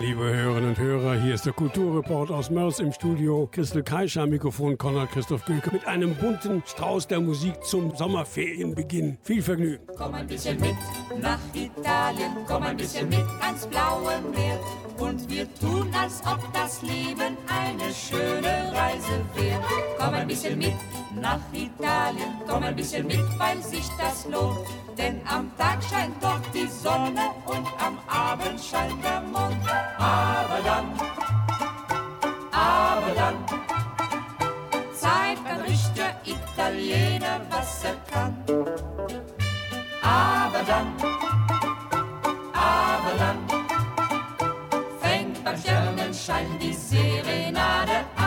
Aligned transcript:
Liebe 0.00 0.22
Hörerinnen 0.22 0.68
und 0.68 0.78
Hörer, 0.78 1.20
hier 1.20 1.34
ist 1.34 1.44
der 1.44 1.52
Kulturreport 1.52 2.30
aus 2.30 2.50
Mörs 2.50 2.78
im 2.78 2.92
Studio. 2.92 3.48
Christel 3.50 3.82
Keischer, 3.82 4.28
Mikrofon 4.28 4.78
Konrad 4.78 5.10
Christoph 5.10 5.44
Göke 5.44 5.72
mit 5.72 5.88
einem 5.88 6.14
bunten 6.14 6.62
Strauß 6.64 7.08
der 7.08 7.20
Musik 7.20 7.64
zum 7.64 7.92
Sommerferienbeginn. 7.96 9.18
Viel 9.22 9.42
Vergnügen. 9.42 9.84
Komm 9.96 10.14
ein 10.14 10.28
bisschen 10.28 10.60
mit 10.60 10.76
nach 11.20 11.40
Italien, 11.52 12.30
komm 12.46 12.62
ein 12.62 12.76
bisschen 12.76 13.08
mit 13.08 13.24
ans 13.40 13.66
blaue 13.66 14.22
Meer. 14.32 14.60
Und 15.00 15.28
wir 15.28 15.52
tun, 15.54 15.90
als 15.92 16.22
ob 16.24 16.40
das 16.52 16.80
Leben 16.82 17.36
eine 17.48 17.92
schöne 17.92 18.72
Reise 18.72 19.24
wäre. 19.34 19.62
Komm 19.98 20.14
ein 20.14 20.28
bisschen 20.28 20.58
mit 20.58 20.74
nach 21.14 21.40
Italien, 21.52 22.40
komm 22.46 22.62
ein 22.62 22.76
bisschen 22.76 23.06
mit, 23.06 23.38
weil 23.38 23.62
sich 23.62 23.88
das 23.98 24.26
lohnt. 24.26 24.66
Denn 24.96 25.20
am 25.26 25.50
Tag 25.56 25.82
scheint 25.82 26.14
dort 26.20 26.42
die 26.52 26.66
Sonne 26.66 27.30
und 27.46 27.66
am 27.78 27.98
Abend 28.06 28.60
scheint 28.60 29.02
der 29.04 29.20
Mond. 29.20 29.56
Aber 29.98 30.60
dann, 30.64 30.86
aber 32.52 33.14
dann, 33.14 33.36
zeigt 34.92 35.46
ein 35.46 35.60
richtiger 35.60 36.14
Italiener, 36.24 37.40
was 37.50 37.84
er 37.84 37.96
kann. 38.12 38.36
Aber 40.02 40.62
dann, 40.66 40.94
aber 42.52 43.12
dann, 43.18 43.38
fängt 45.00 45.44
beim 45.44 45.56
Sternenschein 45.56 46.58
die 46.60 46.72
Serenade 46.72 48.04
an. 48.16 48.17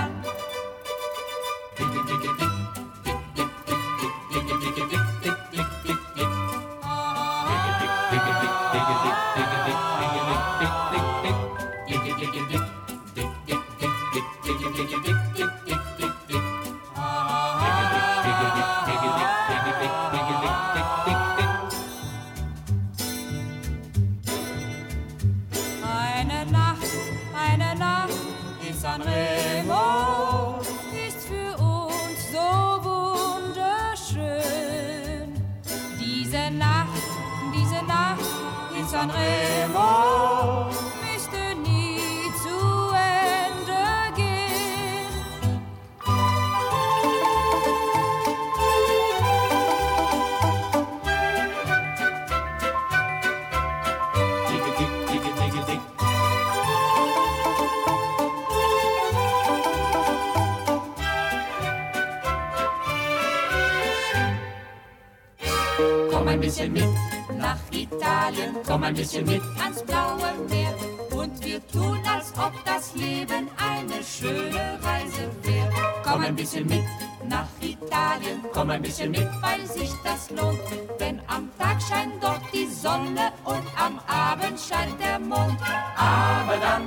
Bisschen 66.51 66.73
mit 66.73 67.37
nach 67.37 67.57
Italien, 67.71 68.57
komm 68.67 68.83
ein 68.83 68.93
bisschen 68.93 69.25
mit 69.25 69.41
ans 69.63 69.81
blaue 69.83 70.33
Meer. 70.49 70.73
Und 71.11 71.45
wir 71.45 71.65
tun, 71.67 71.99
als 72.05 72.33
ob 72.37 72.51
das 72.65 72.93
Leben 72.93 73.47
eine 73.57 74.03
schöne 74.03 74.77
Reise 74.83 75.29
wäre. 75.43 75.71
Komm 76.03 76.23
ein 76.23 76.35
bisschen 76.35 76.67
mit 76.67 76.83
nach 77.29 77.47
Italien, 77.61 78.43
komm 78.51 78.69
ein 78.69 78.81
bisschen 78.81 79.11
mit, 79.11 79.29
weil 79.41 79.65
sich 79.65 79.91
das 80.03 80.29
lohnt. 80.31 80.59
Denn 80.99 81.21
am 81.27 81.49
Tag 81.57 81.81
scheint 81.81 82.21
dort 82.21 82.41
die 82.53 82.67
Sonne 82.67 83.31
und 83.45 83.65
am 83.77 83.99
Abend 84.07 84.59
scheint 84.59 84.99
der 85.01 85.19
Mond. 85.19 85.57
Aber 85.95 86.57
dann, 86.57 86.83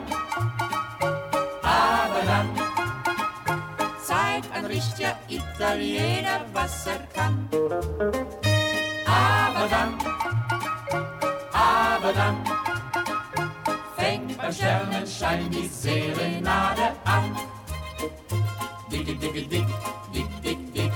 aber 1.63 2.21
dann, 2.27 2.49
zeigt 4.03 4.55
ein 4.55 4.67
richtiger 4.67 5.17
Italiener, 5.29 6.45
was 6.53 6.87
er 6.87 6.99
kann. 7.15 8.44
Aber 9.65 9.71
dann, 9.71 9.95
aber 11.55 12.13
dann 12.13 12.37
fängt 13.97 14.37
beim 14.37 14.53
Sternenschein 14.53 15.51
die 15.51 15.67
Serenade 15.67 16.93
an. 17.07 17.35
Dicke, 18.93 19.17
dicke, 19.17 19.49
dick, 19.49 19.65
dick, 20.13 20.27
dick, 20.43 20.75
dick. 20.75 20.93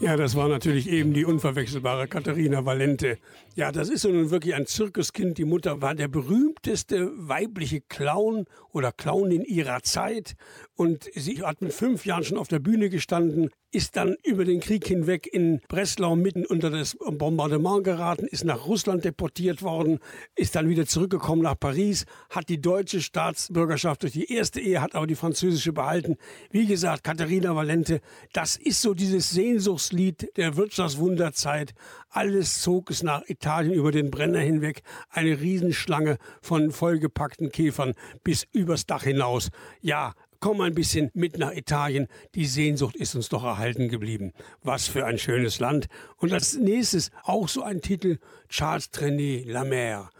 Ja, 0.00 0.16
das 0.16 0.34
war 0.34 0.48
natürlich 0.48 0.88
eben 0.88 1.12
die 1.12 1.24
unverwechselbare 1.24 2.08
Katharina 2.08 2.64
Valente. 2.64 3.18
Ja, 3.54 3.70
das 3.70 3.88
ist 3.88 4.04
nun 4.04 4.30
wirklich 4.30 4.54
ein 4.54 4.66
Zirkuskind. 4.66 5.38
Die 5.38 5.44
Mutter 5.44 5.82
war 5.82 5.94
der 5.94 6.08
berühmteste 6.08 7.10
weibliche 7.16 7.80
Clown 7.82 8.46
oder 8.72 8.90
Clownin 8.90 9.44
ihrer 9.44 9.82
Zeit. 9.82 10.34
Und 10.78 11.10
sie 11.12 11.42
hat 11.42 11.60
mit 11.60 11.72
fünf 11.72 12.06
Jahren 12.06 12.22
schon 12.22 12.38
auf 12.38 12.46
der 12.46 12.60
Bühne 12.60 12.88
gestanden, 12.88 13.50
ist 13.72 13.96
dann 13.96 14.14
über 14.22 14.44
den 14.44 14.60
Krieg 14.60 14.86
hinweg 14.86 15.26
in 15.26 15.60
Breslau 15.66 16.14
mitten 16.14 16.46
unter 16.46 16.70
das 16.70 16.96
Bombardement 17.00 17.82
geraten, 17.82 18.28
ist 18.28 18.44
nach 18.44 18.64
Russland 18.64 19.04
deportiert 19.04 19.60
worden, 19.62 19.98
ist 20.36 20.54
dann 20.54 20.68
wieder 20.68 20.86
zurückgekommen 20.86 21.42
nach 21.42 21.58
Paris, 21.58 22.06
hat 22.30 22.48
die 22.48 22.60
deutsche 22.60 23.00
Staatsbürgerschaft 23.00 24.04
durch 24.04 24.12
die 24.12 24.32
erste 24.32 24.60
Ehe, 24.60 24.80
hat 24.80 24.94
aber 24.94 25.08
die 25.08 25.16
französische 25.16 25.72
behalten. 25.72 26.16
Wie 26.52 26.66
gesagt, 26.66 27.02
Katharina 27.02 27.56
Valente, 27.56 28.00
das 28.32 28.54
ist 28.54 28.80
so 28.80 28.94
dieses 28.94 29.30
Sehnsuchtslied 29.30 30.30
der 30.36 30.56
Wirtschaftswunderzeit. 30.56 31.74
Alles 32.08 32.62
zog 32.62 32.90
es 32.90 33.02
nach 33.02 33.22
Italien 33.26 33.74
über 33.74 33.90
den 33.90 34.12
Brenner 34.12 34.38
hinweg, 34.38 34.82
eine 35.10 35.40
Riesenschlange 35.40 36.18
von 36.40 36.70
vollgepackten 36.70 37.50
Käfern 37.50 37.94
bis 38.22 38.46
übers 38.52 38.86
Dach 38.86 39.02
hinaus. 39.02 39.50
Ja, 39.80 40.14
Komm 40.40 40.60
ein 40.60 40.74
bisschen 40.74 41.10
mit 41.14 41.36
nach 41.36 41.52
Italien. 41.52 42.06
Die 42.36 42.46
Sehnsucht 42.46 42.94
ist 42.94 43.16
uns 43.16 43.28
doch 43.28 43.42
erhalten 43.42 43.88
geblieben. 43.88 44.32
Was 44.62 44.86
für 44.86 45.04
ein 45.04 45.18
schönes 45.18 45.58
Land. 45.58 45.88
Und 46.16 46.32
als 46.32 46.56
nächstes 46.56 47.10
auch 47.24 47.48
so 47.48 47.62
ein 47.62 47.80
Titel, 47.80 48.18
Charles 48.48 48.90
Trenet, 48.90 49.46
La 49.46 49.64
Mer. 49.64 50.10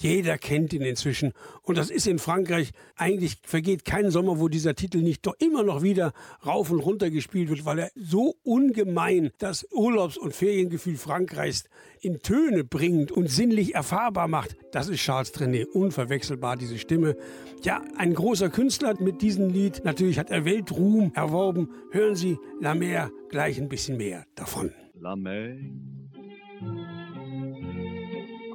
Jeder 0.00 0.38
kennt 0.38 0.72
ihn 0.72 0.82
inzwischen. 0.82 1.32
Und 1.62 1.76
das 1.76 1.90
ist 1.90 2.06
in 2.06 2.20
Frankreich, 2.20 2.70
eigentlich 2.94 3.38
vergeht 3.42 3.84
kein 3.84 4.12
Sommer, 4.12 4.38
wo 4.38 4.48
dieser 4.48 4.76
Titel 4.76 4.98
nicht 4.98 5.26
doch 5.26 5.34
immer 5.40 5.64
noch 5.64 5.82
wieder 5.82 6.12
rauf 6.46 6.70
und 6.70 6.78
runter 6.78 7.10
gespielt 7.10 7.48
wird, 7.48 7.64
weil 7.64 7.80
er 7.80 7.90
so 7.96 8.36
ungemein 8.44 9.30
das 9.38 9.66
Urlaubs- 9.72 10.16
und 10.16 10.36
Feriengefühl 10.36 10.96
Frankreichs 10.96 11.64
in 12.00 12.20
Töne 12.20 12.62
bringt 12.62 13.10
und 13.10 13.28
sinnlich 13.28 13.74
erfahrbar 13.74 14.28
macht. 14.28 14.54
Das 14.70 14.88
ist 14.88 15.00
Charles 15.00 15.32
Trenet. 15.32 15.66
Unverwechselbar, 15.74 16.56
diese 16.56 16.78
Stimme. 16.78 17.16
Ja, 17.64 17.82
ein 17.96 18.14
großer 18.14 18.50
Künstler 18.50 18.94
mit 19.00 19.20
diesem 19.20 19.48
Lied. 19.50 19.84
Natürlich 19.84 20.20
hat 20.20 20.30
er 20.30 20.44
Weltruhm 20.44 21.10
erworben. 21.16 21.70
Hören 21.90 22.14
Sie 22.14 22.38
La 22.60 22.76
Mer 22.76 23.10
gleich 23.30 23.58
ein 23.58 23.68
bisschen 23.68 23.96
mehr 23.96 24.24
davon. 24.36 24.70
la 25.00 25.16
mer 25.16 25.56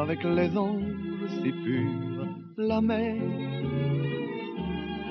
avec 0.00 0.24
les 0.24 0.56
anges 0.56 0.82
si 1.42 1.52
purs, 1.52 2.26
la 2.56 2.80
mer, 2.80 3.16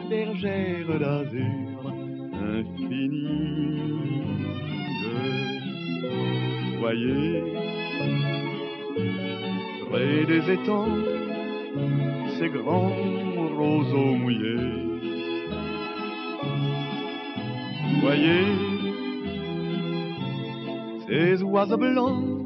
bergère 0.10 1.00
d'azur 1.00 1.94
infinie. 2.58 3.50
Voyez, 6.80 7.44
près 9.90 10.26
des 10.26 10.52
étangs, 10.52 10.98
ces 12.38 12.50
grands 12.50 12.92
roseaux 13.58 14.16
mouillés. 14.16 14.80
Voyez, 18.02 18.46
ces 21.08 21.44
oiseaux 21.44 21.78
blancs 21.78 22.39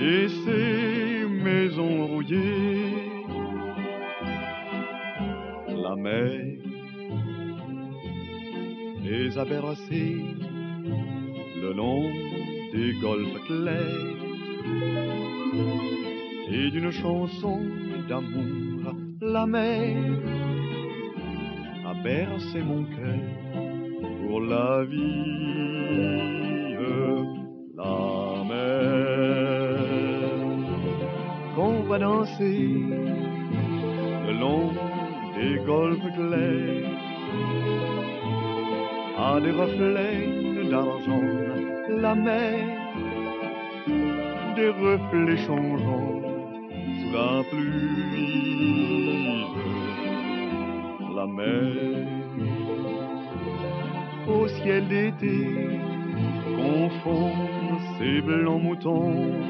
et 0.00 0.28
ces 0.44 1.26
maisons 1.28 2.06
rouillées. 2.06 3.10
la 5.68 5.94
mer 5.96 6.30
les 9.04 9.36
a 9.36 9.44
bercés 9.44 10.16
le 11.62 11.72
long 11.72 12.04
des 12.72 12.92
golfes 13.02 13.40
clairs 13.46 14.20
et 16.50 16.70
d'une 16.70 16.90
chanson 16.90 17.60
d'amour 18.08 18.94
la 19.20 19.46
mer 19.46 19.96
a 21.90 21.94
bercé 22.02 22.62
mon 22.62 22.84
cœur 22.84 23.24
pour 24.20 24.40
la 24.40 24.84
vie 24.84 25.60
la 27.76 28.19
danser 32.00 32.68
le 34.26 34.32
long 34.42 34.72
des 35.36 35.54
golfes 35.70 36.10
clairs 36.16 36.88
à 39.18 39.40
des 39.40 39.54
reflets 39.62 40.68
d'argent 40.70 41.60
la 42.04 42.14
mer 42.14 42.80
des 44.56 44.68
reflets 44.68 45.42
changeants 45.46 46.22
sous 46.98 47.12
la 47.12 47.42
pluie. 47.50 48.20
La 51.16 51.26
mer 51.26 52.06
au 54.28 54.48
ciel 54.48 54.88
d'été 54.88 55.38
confond 56.56 57.32
ces 57.98 58.20
blancs 58.22 58.62
moutons 58.62 59.49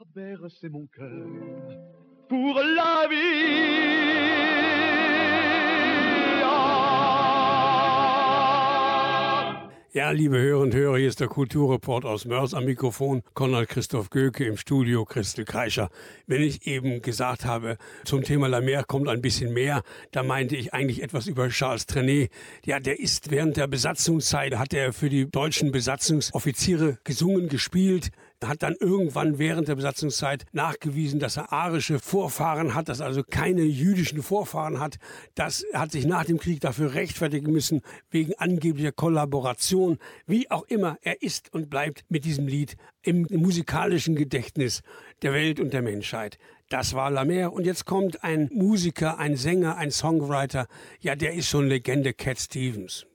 A 0.00 0.02
bercé 0.14 0.66
mon 0.68 0.86
cœur 0.86 1.28
pour 2.28 2.54
Ja, 9.98 10.12
liebe 10.12 10.38
Hörer 10.38 10.60
und 10.60 10.76
Hörer, 10.76 10.96
hier 10.96 11.08
ist 11.08 11.18
der 11.18 11.26
Kulturreport 11.26 12.04
aus 12.04 12.24
Mörs 12.24 12.54
am 12.54 12.66
Mikrofon. 12.66 13.24
Konrad 13.34 13.68
Christoph 13.68 14.10
Göke 14.10 14.44
im 14.44 14.56
Studio, 14.56 15.04
Christel 15.04 15.44
Kreischer. 15.44 15.90
Wenn 16.28 16.40
ich 16.40 16.68
eben 16.68 17.02
gesagt 17.02 17.44
habe, 17.44 17.78
zum 18.04 18.22
Thema 18.22 18.46
La 18.46 18.60
Mer 18.60 18.84
kommt 18.84 19.08
ein 19.08 19.20
bisschen 19.20 19.52
mehr, 19.52 19.82
da 20.12 20.22
meinte 20.22 20.54
ich 20.54 20.72
eigentlich 20.72 21.02
etwas 21.02 21.26
über 21.26 21.48
Charles 21.48 21.86
Trenet. 21.86 22.30
Ja, 22.64 22.78
der 22.78 23.00
ist 23.00 23.32
während 23.32 23.56
der 23.56 23.66
Besatzungszeit, 23.66 24.56
hat 24.56 24.72
er 24.72 24.92
für 24.92 25.08
die 25.08 25.28
deutschen 25.28 25.72
Besatzungsoffiziere 25.72 26.98
gesungen, 27.02 27.48
gespielt 27.48 28.12
hat 28.44 28.62
dann 28.62 28.76
irgendwann 28.78 29.38
während 29.38 29.68
der 29.68 29.74
Besatzungszeit 29.74 30.44
nachgewiesen, 30.52 31.20
dass 31.20 31.36
er 31.36 31.52
arische 31.52 31.98
Vorfahren 31.98 32.74
hat, 32.74 32.88
dass 32.88 33.00
er 33.00 33.06
also 33.06 33.22
keine 33.22 33.62
jüdischen 33.62 34.22
Vorfahren 34.22 34.80
hat. 34.80 34.96
Das 35.34 35.64
hat 35.74 35.92
sich 35.92 36.06
nach 36.06 36.24
dem 36.24 36.38
Krieg 36.38 36.60
dafür 36.60 36.94
rechtfertigen 36.94 37.52
müssen, 37.52 37.80
wegen 38.10 38.34
angeblicher 38.38 38.92
Kollaboration. 38.92 39.98
Wie 40.26 40.50
auch 40.50 40.64
immer, 40.64 40.98
er 41.02 41.22
ist 41.22 41.52
und 41.52 41.70
bleibt 41.70 42.04
mit 42.08 42.24
diesem 42.24 42.46
Lied 42.46 42.76
im 43.02 43.26
musikalischen 43.30 44.14
Gedächtnis 44.14 44.82
der 45.22 45.32
Welt 45.32 45.60
und 45.60 45.72
der 45.72 45.82
Menschheit. 45.82 46.38
Das 46.68 46.92
war 46.94 47.10
La 47.10 47.24
Mer. 47.24 47.52
Und 47.52 47.64
jetzt 47.64 47.86
kommt 47.86 48.22
ein 48.22 48.50
Musiker, 48.52 49.18
ein 49.18 49.36
Sänger, 49.36 49.76
ein 49.76 49.90
Songwriter. 49.90 50.66
Ja, 51.00 51.16
der 51.16 51.32
ist 51.32 51.48
schon 51.48 51.66
Legende, 51.66 52.12
Cat 52.12 52.38
Stevens. 52.38 53.06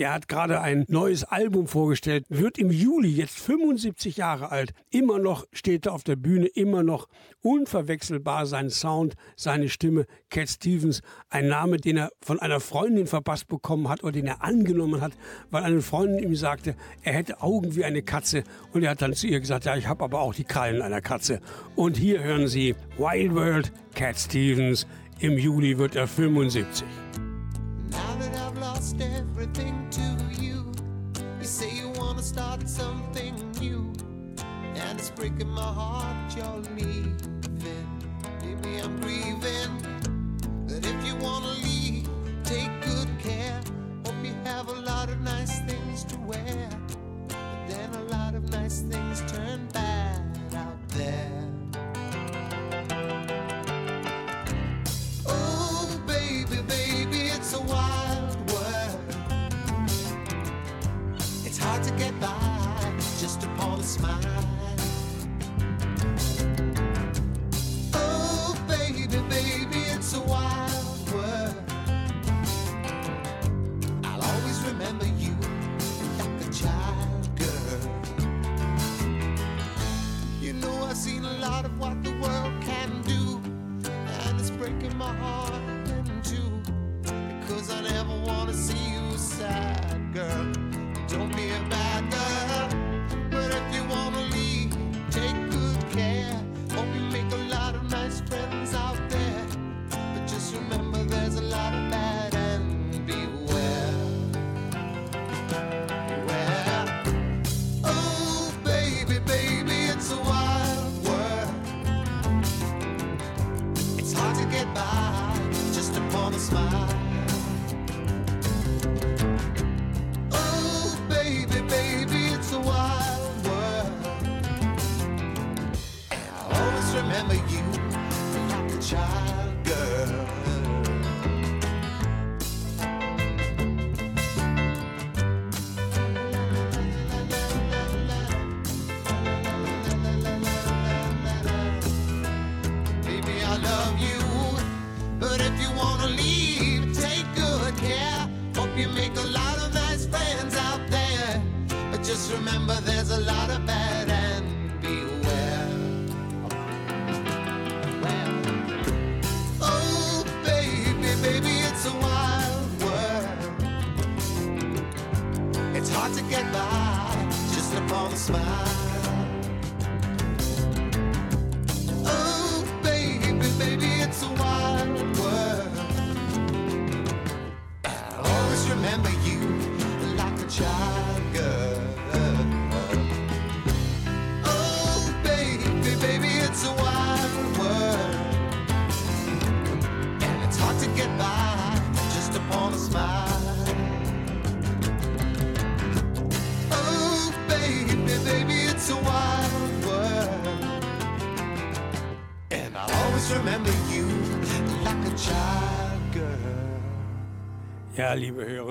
Er 0.00 0.14
hat 0.14 0.28
gerade 0.28 0.62
ein 0.62 0.86
neues 0.88 1.24
Album 1.24 1.66
vorgestellt, 1.66 2.24
wird 2.30 2.56
im 2.56 2.70
Juli 2.70 3.10
jetzt 3.10 3.38
75 3.38 4.16
Jahre 4.16 4.50
alt. 4.50 4.72
Immer 4.88 5.18
noch 5.18 5.44
steht 5.52 5.84
er 5.84 5.92
auf 5.92 6.04
der 6.04 6.16
Bühne, 6.16 6.46
immer 6.46 6.82
noch 6.82 7.06
unverwechselbar 7.42 8.46
sein 8.46 8.70
Sound, 8.70 9.14
seine 9.36 9.68
Stimme. 9.68 10.06
Cat 10.30 10.48
Stevens, 10.48 11.02
ein 11.28 11.48
Name, 11.48 11.76
den 11.76 11.98
er 11.98 12.12
von 12.22 12.40
einer 12.40 12.60
Freundin 12.60 13.08
verpasst 13.08 13.46
bekommen 13.48 13.90
hat 13.90 14.02
oder 14.02 14.12
den 14.12 14.26
er 14.26 14.42
angenommen 14.42 15.02
hat, 15.02 15.12
weil 15.50 15.64
eine 15.64 15.82
Freundin 15.82 16.24
ihm 16.24 16.34
sagte, 16.34 16.76
er 17.02 17.12
hätte 17.12 17.42
Augen 17.42 17.76
wie 17.76 17.84
eine 17.84 18.00
Katze. 18.00 18.44
Und 18.72 18.82
er 18.82 18.92
hat 18.92 19.02
dann 19.02 19.12
zu 19.12 19.26
ihr 19.26 19.40
gesagt, 19.40 19.66
ja, 19.66 19.76
ich 19.76 19.86
habe 19.86 20.02
aber 20.02 20.22
auch 20.22 20.32
die 20.32 20.44
Krallen 20.44 20.80
einer 20.80 21.02
Katze. 21.02 21.42
Und 21.76 21.98
hier 21.98 22.22
hören 22.22 22.48
Sie 22.48 22.74
Wild 22.96 23.34
World, 23.34 23.70
Cat 23.94 24.18
Stevens. 24.18 24.86
Im 25.18 25.36
Juli 25.36 25.76
wird 25.76 25.94
er 25.94 26.06
75. 26.06 26.86
Lost 28.80 29.00
everything 29.00 29.88
to 29.90 30.42
you. 30.42 30.72
You 31.38 31.44
say 31.44 31.70
you 31.70 31.90
wanna 31.96 32.22
start 32.22 32.68
something 32.68 33.34
new, 33.60 33.92
and 34.74 34.98
it's 34.98 35.10
breaking 35.10 35.50
my 35.50 35.72
heart 35.80 36.36
you're 36.36 36.62
leaving. 36.76 37.16
Baby, 38.40 38.78
I'm 38.82 39.00
grieving. 39.00 39.72
But 40.66 40.86
if 40.86 41.06
you 41.06 41.16
wanna 41.16 41.54
leave, 41.62 42.08
take 42.44 42.70
good 42.82 43.08
care. 43.18 43.60
Hope 44.04 44.24
you 44.24 44.34
have 44.44 44.68
a 44.68 44.80
lot 44.80 45.10
of 45.10 45.20
nice 45.20 45.60
things 45.60 46.04
to 46.04 46.16
wear. 46.20 46.68
But 47.28 47.68
then 47.68 47.90
a 47.94 48.04
lot 48.04 48.34
of 48.34 48.48
nice 48.50 48.80
things 48.80 49.20
turn 49.32 49.68
bad 49.72 50.22
out 50.54 50.88
there. 50.90 51.39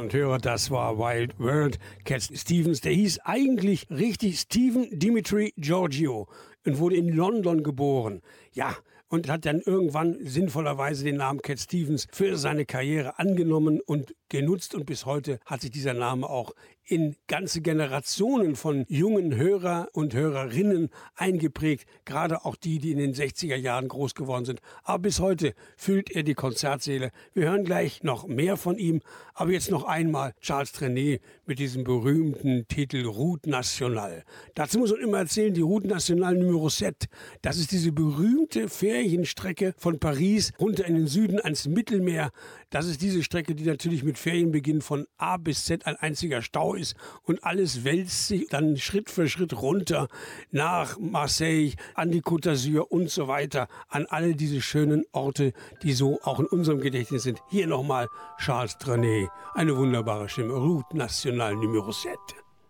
Und 0.09 0.15
Hörer, 0.15 0.39
das 0.39 0.71
war 0.71 0.97
Wild 0.97 1.37
World. 1.37 1.77
Cat 2.03 2.23
Stevens, 2.33 2.81
der 2.81 2.93
hieß 2.93 3.19
eigentlich 3.25 3.87
richtig 3.91 4.39
Stephen 4.39 4.87
Dimitri 4.91 5.53
Giorgio 5.55 6.27
und 6.65 6.79
wurde 6.79 6.95
in 6.95 7.09
London 7.09 7.61
geboren. 7.61 8.23
Ja, 8.51 8.75
und 9.07 9.29
hat 9.29 9.45
dann 9.45 9.61
irgendwann 9.61 10.17
sinnvollerweise 10.21 11.03
den 11.03 11.17
Namen 11.17 11.43
Cat 11.43 11.59
Stevens 11.59 12.07
für 12.11 12.37
seine 12.37 12.65
Karriere 12.65 13.19
angenommen 13.19 13.81
und 13.81 14.15
genutzt 14.29 14.73
und 14.73 14.85
bis 14.85 15.05
heute 15.05 15.39
hat 15.45 15.61
sich 15.61 15.71
dieser 15.71 15.93
Name 15.93 16.27
auch 16.27 16.53
in 16.89 17.15
ganze 17.27 17.61
Generationen 17.61 18.55
von 18.55 18.85
jungen 18.87 19.35
Hörer 19.35 19.89
und 19.93 20.13
Hörerinnen 20.13 20.89
eingeprägt, 21.15 21.87
gerade 22.05 22.45
auch 22.45 22.55
die, 22.55 22.79
die 22.79 22.91
in 22.91 22.97
den 22.97 23.13
60er 23.13 23.55
Jahren 23.55 23.87
groß 23.87 24.15
geworden 24.15 24.45
sind. 24.45 24.59
Aber 24.83 24.99
bis 24.99 25.19
heute 25.19 25.53
füllt 25.77 26.09
er 26.09 26.23
die 26.23 26.33
Konzertsäle. 26.33 27.11
Wir 27.33 27.49
hören 27.49 27.63
gleich 27.63 28.03
noch 28.03 28.27
mehr 28.27 28.57
von 28.57 28.77
ihm, 28.77 29.01
aber 29.39 29.53
jetzt 29.53 29.71
noch 29.71 29.85
einmal 29.85 30.33
Charles 30.41 30.73
Trenet 30.73 31.21
mit 31.45 31.59
diesem 31.59 31.85
berühmten 31.85 32.67
Titel 32.67 33.05
Route 33.05 33.49
Nationale. 33.49 34.25
Dazu 34.53 34.79
muss 34.79 34.91
man 34.91 34.99
immer 34.99 35.19
erzählen, 35.19 35.53
die 35.53 35.61
Route 35.61 35.87
Nationale 35.87 36.37
Numero 36.37 36.67
7, 36.67 36.93
das 37.41 37.57
ist 37.57 37.71
diese 37.71 37.93
berühmte 37.93 38.67
Ferienstrecke 38.67 39.73
von 39.77 39.97
Paris 39.97 40.51
runter 40.59 40.85
in 40.85 40.95
den 40.95 41.07
Süden 41.07 41.39
ans 41.39 41.67
Mittelmeer. 41.67 42.31
Das 42.69 42.85
ist 42.85 43.01
diese 43.01 43.23
Strecke, 43.23 43.55
die 43.55 43.63
natürlich 43.63 44.03
mit 44.03 44.17
Ferienbeginn 44.17 44.81
von 44.81 45.07
A 45.17 45.37
bis 45.37 45.63
Z 45.63 45.87
ein 45.87 45.95
einziger 45.95 46.41
Stau 46.41 46.75
ist 46.75 46.95
und 47.23 47.41
alles 47.41 47.85
wälzt 47.85 48.27
sich 48.27 48.49
dann 48.49 48.75
Schritt 48.75 49.09
für 49.09 49.29
Schritt 49.29 49.61
runter 49.61 50.09
nach 50.51 50.99
Marseille, 50.99 51.75
an 51.95 52.11
die 52.11 52.21
Côte 52.21 52.49
d'Azur 52.49 52.81
und 52.81 53.09
so 53.09 53.29
weiter, 53.29 53.69
an 53.87 54.05
alle 54.05 54.35
diese 54.35 54.61
schönen 54.61 55.05
Orte, 55.13 55.53
die 55.81 55.93
so 55.93 56.19
auch 56.23 56.41
in 56.41 56.45
unserem 56.45 56.81
Gedächtnis 56.81 57.23
sind. 57.23 57.39
Hier 57.49 57.67
nochmal 57.67 58.09
Charles 58.37 58.77
Trenet, 58.77 59.28
Route 59.55 60.93
Nationale 60.93 61.55
Numero 61.55 61.91
7. 61.91 62.17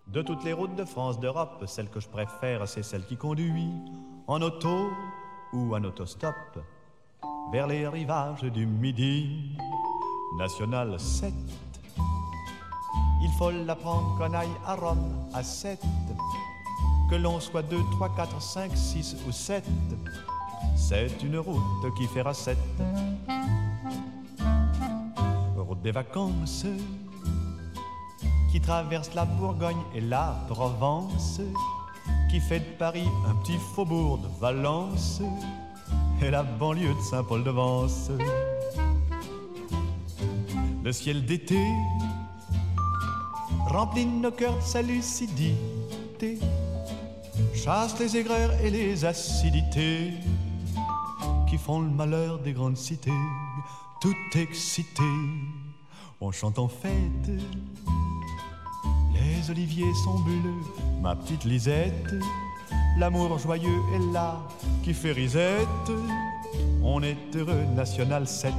De 0.08 0.22
toutes 0.22 0.44
les 0.44 0.54
routes 0.54 0.75
de 0.75 0.86
France, 0.86 1.20
d'Europe, 1.20 1.63
celle 1.68 1.89
que 1.89 2.00
je 2.00 2.08
préfère, 2.08 2.68
c'est 2.68 2.84
celle 2.84 3.06
qui 3.06 3.16
conduit 3.16 3.70
en 4.28 4.42
auto 4.42 4.89
ou 5.54 5.75
en 5.75 5.84
autostop 5.84 6.36
vers 7.51 7.68
les 7.68 7.88
rivages 7.88 8.42
du 8.42 8.66
Midi. 8.66 9.56
National 10.38 11.00
7. 11.00 11.34
Il 13.22 13.32
faut 13.38 13.51
la 13.51 13.75
prendre 13.75 14.18
qu'on 14.18 14.34
aille 14.34 14.48
à 14.66 14.75
Rome 14.75 15.28
à 15.34 15.44
7. 15.44 15.80
Que 17.10 17.16
l'on 17.16 17.39
soit 17.39 17.63
2, 17.63 17.78
3, 17.92 18.10
4, 18.16 18.42
5, 18.42 18.72
6 18.75 19.18
ou 19.28 19.32
7. 19.32 19.63
C'est 20.75 21.22
une 21.24 21.38
route 21.38 21.94
qui 21.98 22.06
fera 22.08 22.34
7. 22.34 22.58
Des 25.76 25.92
vacances 25.92 26.66
qui 28.52 28.60
traverse 28.60 29.14
la 29.14 29.24
Bourgogne 29.24 29.78
et 29.96 30.02
la 30.02 30.44
Provence, 30.50 31.40
qui 32.30 32.42
fait 32.42 32.60
de 32.60 32.78
Paris 32.78 33.08
un 33.26 33.36
petit 33.36 33.58
faubourg 33.74 34.18
de 34.18 34.28
Valence 34.42 35.22
et 36.22 36.32
la 36.32 36.44
banlieue 36.44 36.94
de 36.94 37.02
Saint-Paul-de-Vence. 37.10 38.12
Le 40.84 40.92
ciel 40.92 41.26
d'été 41.26 41.64
remplit 43.68 44.06
nos 44.06 44.32
cœurs 44.32 44.58
de 44.58 44.64
sa 44.64 44.82
lucidité, 44.82 46.40
chasse 47.54 47.98
les 48.00 48.18
aigreurs 48.18 48.52
et 48.62 48.70
les 48.70 49.06
acidités 49.06 50.12
qui 51.48 51.58
font 51.58 51.80
le 51.80 51.90
malheur 51.90 52.40
des 52.40 52.52
grandes 52.52 52.78
cités, 52.78 53.14
tout 54.02 54.16
excité. 54.36 55.04
On 56.22 56.32
chante 56.32 56.60
en 56.60 56.68
fête 56.68 57.30
les 59.50 59.50
oliviers 59.50 59.94
sont 59.94 60.20
bleus, 60.20 60.64
ma 61.02 61.16
petite 61.16 61.46
Lisette. 61.46 62.14
L'amour 62.98 63.40
joyeux 63.40 63.80
est 63.96 64.14
là 64.14 64.40
qui 64.84 64.94
fait 64.94 65.12
risette. 65.12 65.92
On 66.84 67.02
est 67.02 67.18
heureux, 67.36 67.64
National 67.76 68.28
7. 68.28 68.54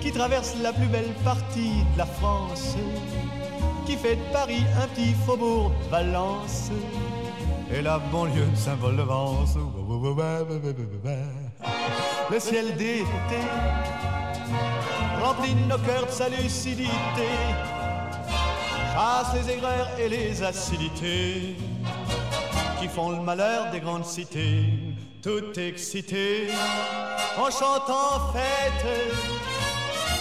Qui 0.00 0.12
traverse 0.12 0.54
la 0.62 0.72
plus 0.72 0.86
belle 0.86 1.14
partie 1.24 1.82
de 1.94 1.98
la 1.98 2.06
France, 2.06 2.76
qui 3.86 3.96
fait 3.96 4.16
de 4.16 4.32
Paris 4.32 4.62
un 4.82 4.86
petit 4.88 5.14
faubourg 5.24 5.72
Valence 5.90 6.70
et 7.72 7.80
la 7.80 7.98
banlieue 7.98 8.46
de 8.46 8.56
Saint-Paul-de-Vence. 8.56 9.56
Le 12.30 12.40
ciel 12.40 12.76
d'été 12.76 13.40
remplit 15.22 15.54
nos 15.54 15.78
cœurs 15.78 16.06
de 16.06 16.10
sa 16.10 16.28
lucidité, 16.28 16.90
chasse 18.92 19.34
les 19.34 19.50
aigreurs 19.54 19.88
et 19.98 20.08
les 20.08 20.42
acidités 20.42 21.56
qui 22.80 22.88
font 22.88 23.10
le 23.10 23.20
malheur 23.22 23.70
des 23.70 23.80
grandes 23.80 24.04
cités, 24.04 24.64
tout 25.26 25.58
excité 25.58 26.50
en 27.36 27.50
chantant 27.50 28.32
fête. 28.32 28.86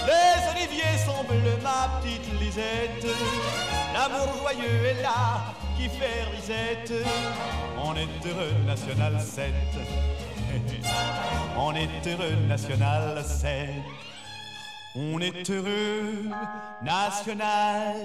Les 0.07 0.49
oliviers 0.51 0.97
sont 1.05 1.23
bleus, 1.25 1.59
ma 1.61 2.01
petite 2.01 2.27
Lisette. 2.41 3.05
L'amour 3.93 4.35
joyeux 4.41 4.83
est 4.83 5.03
là 5.03 5.53
qui 5.77 5.89
fait 5.89 6.23
risette. 6.35 7.05
On 7.83 7.93
est 7.93 8.27
heureux, 8.27 8.53
National 8.65 9.21
7. 9.21 9.53
On 11.55 11.75
est 11.75 12.07
heureux, 12.07 12.35
National 12.47 13.23
7. 13.23 13.69
On 14.95 15.19
est 15.19 15.49
heureux, 15.51 16.31
National 16.81 17.95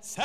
7. 0.00 0.24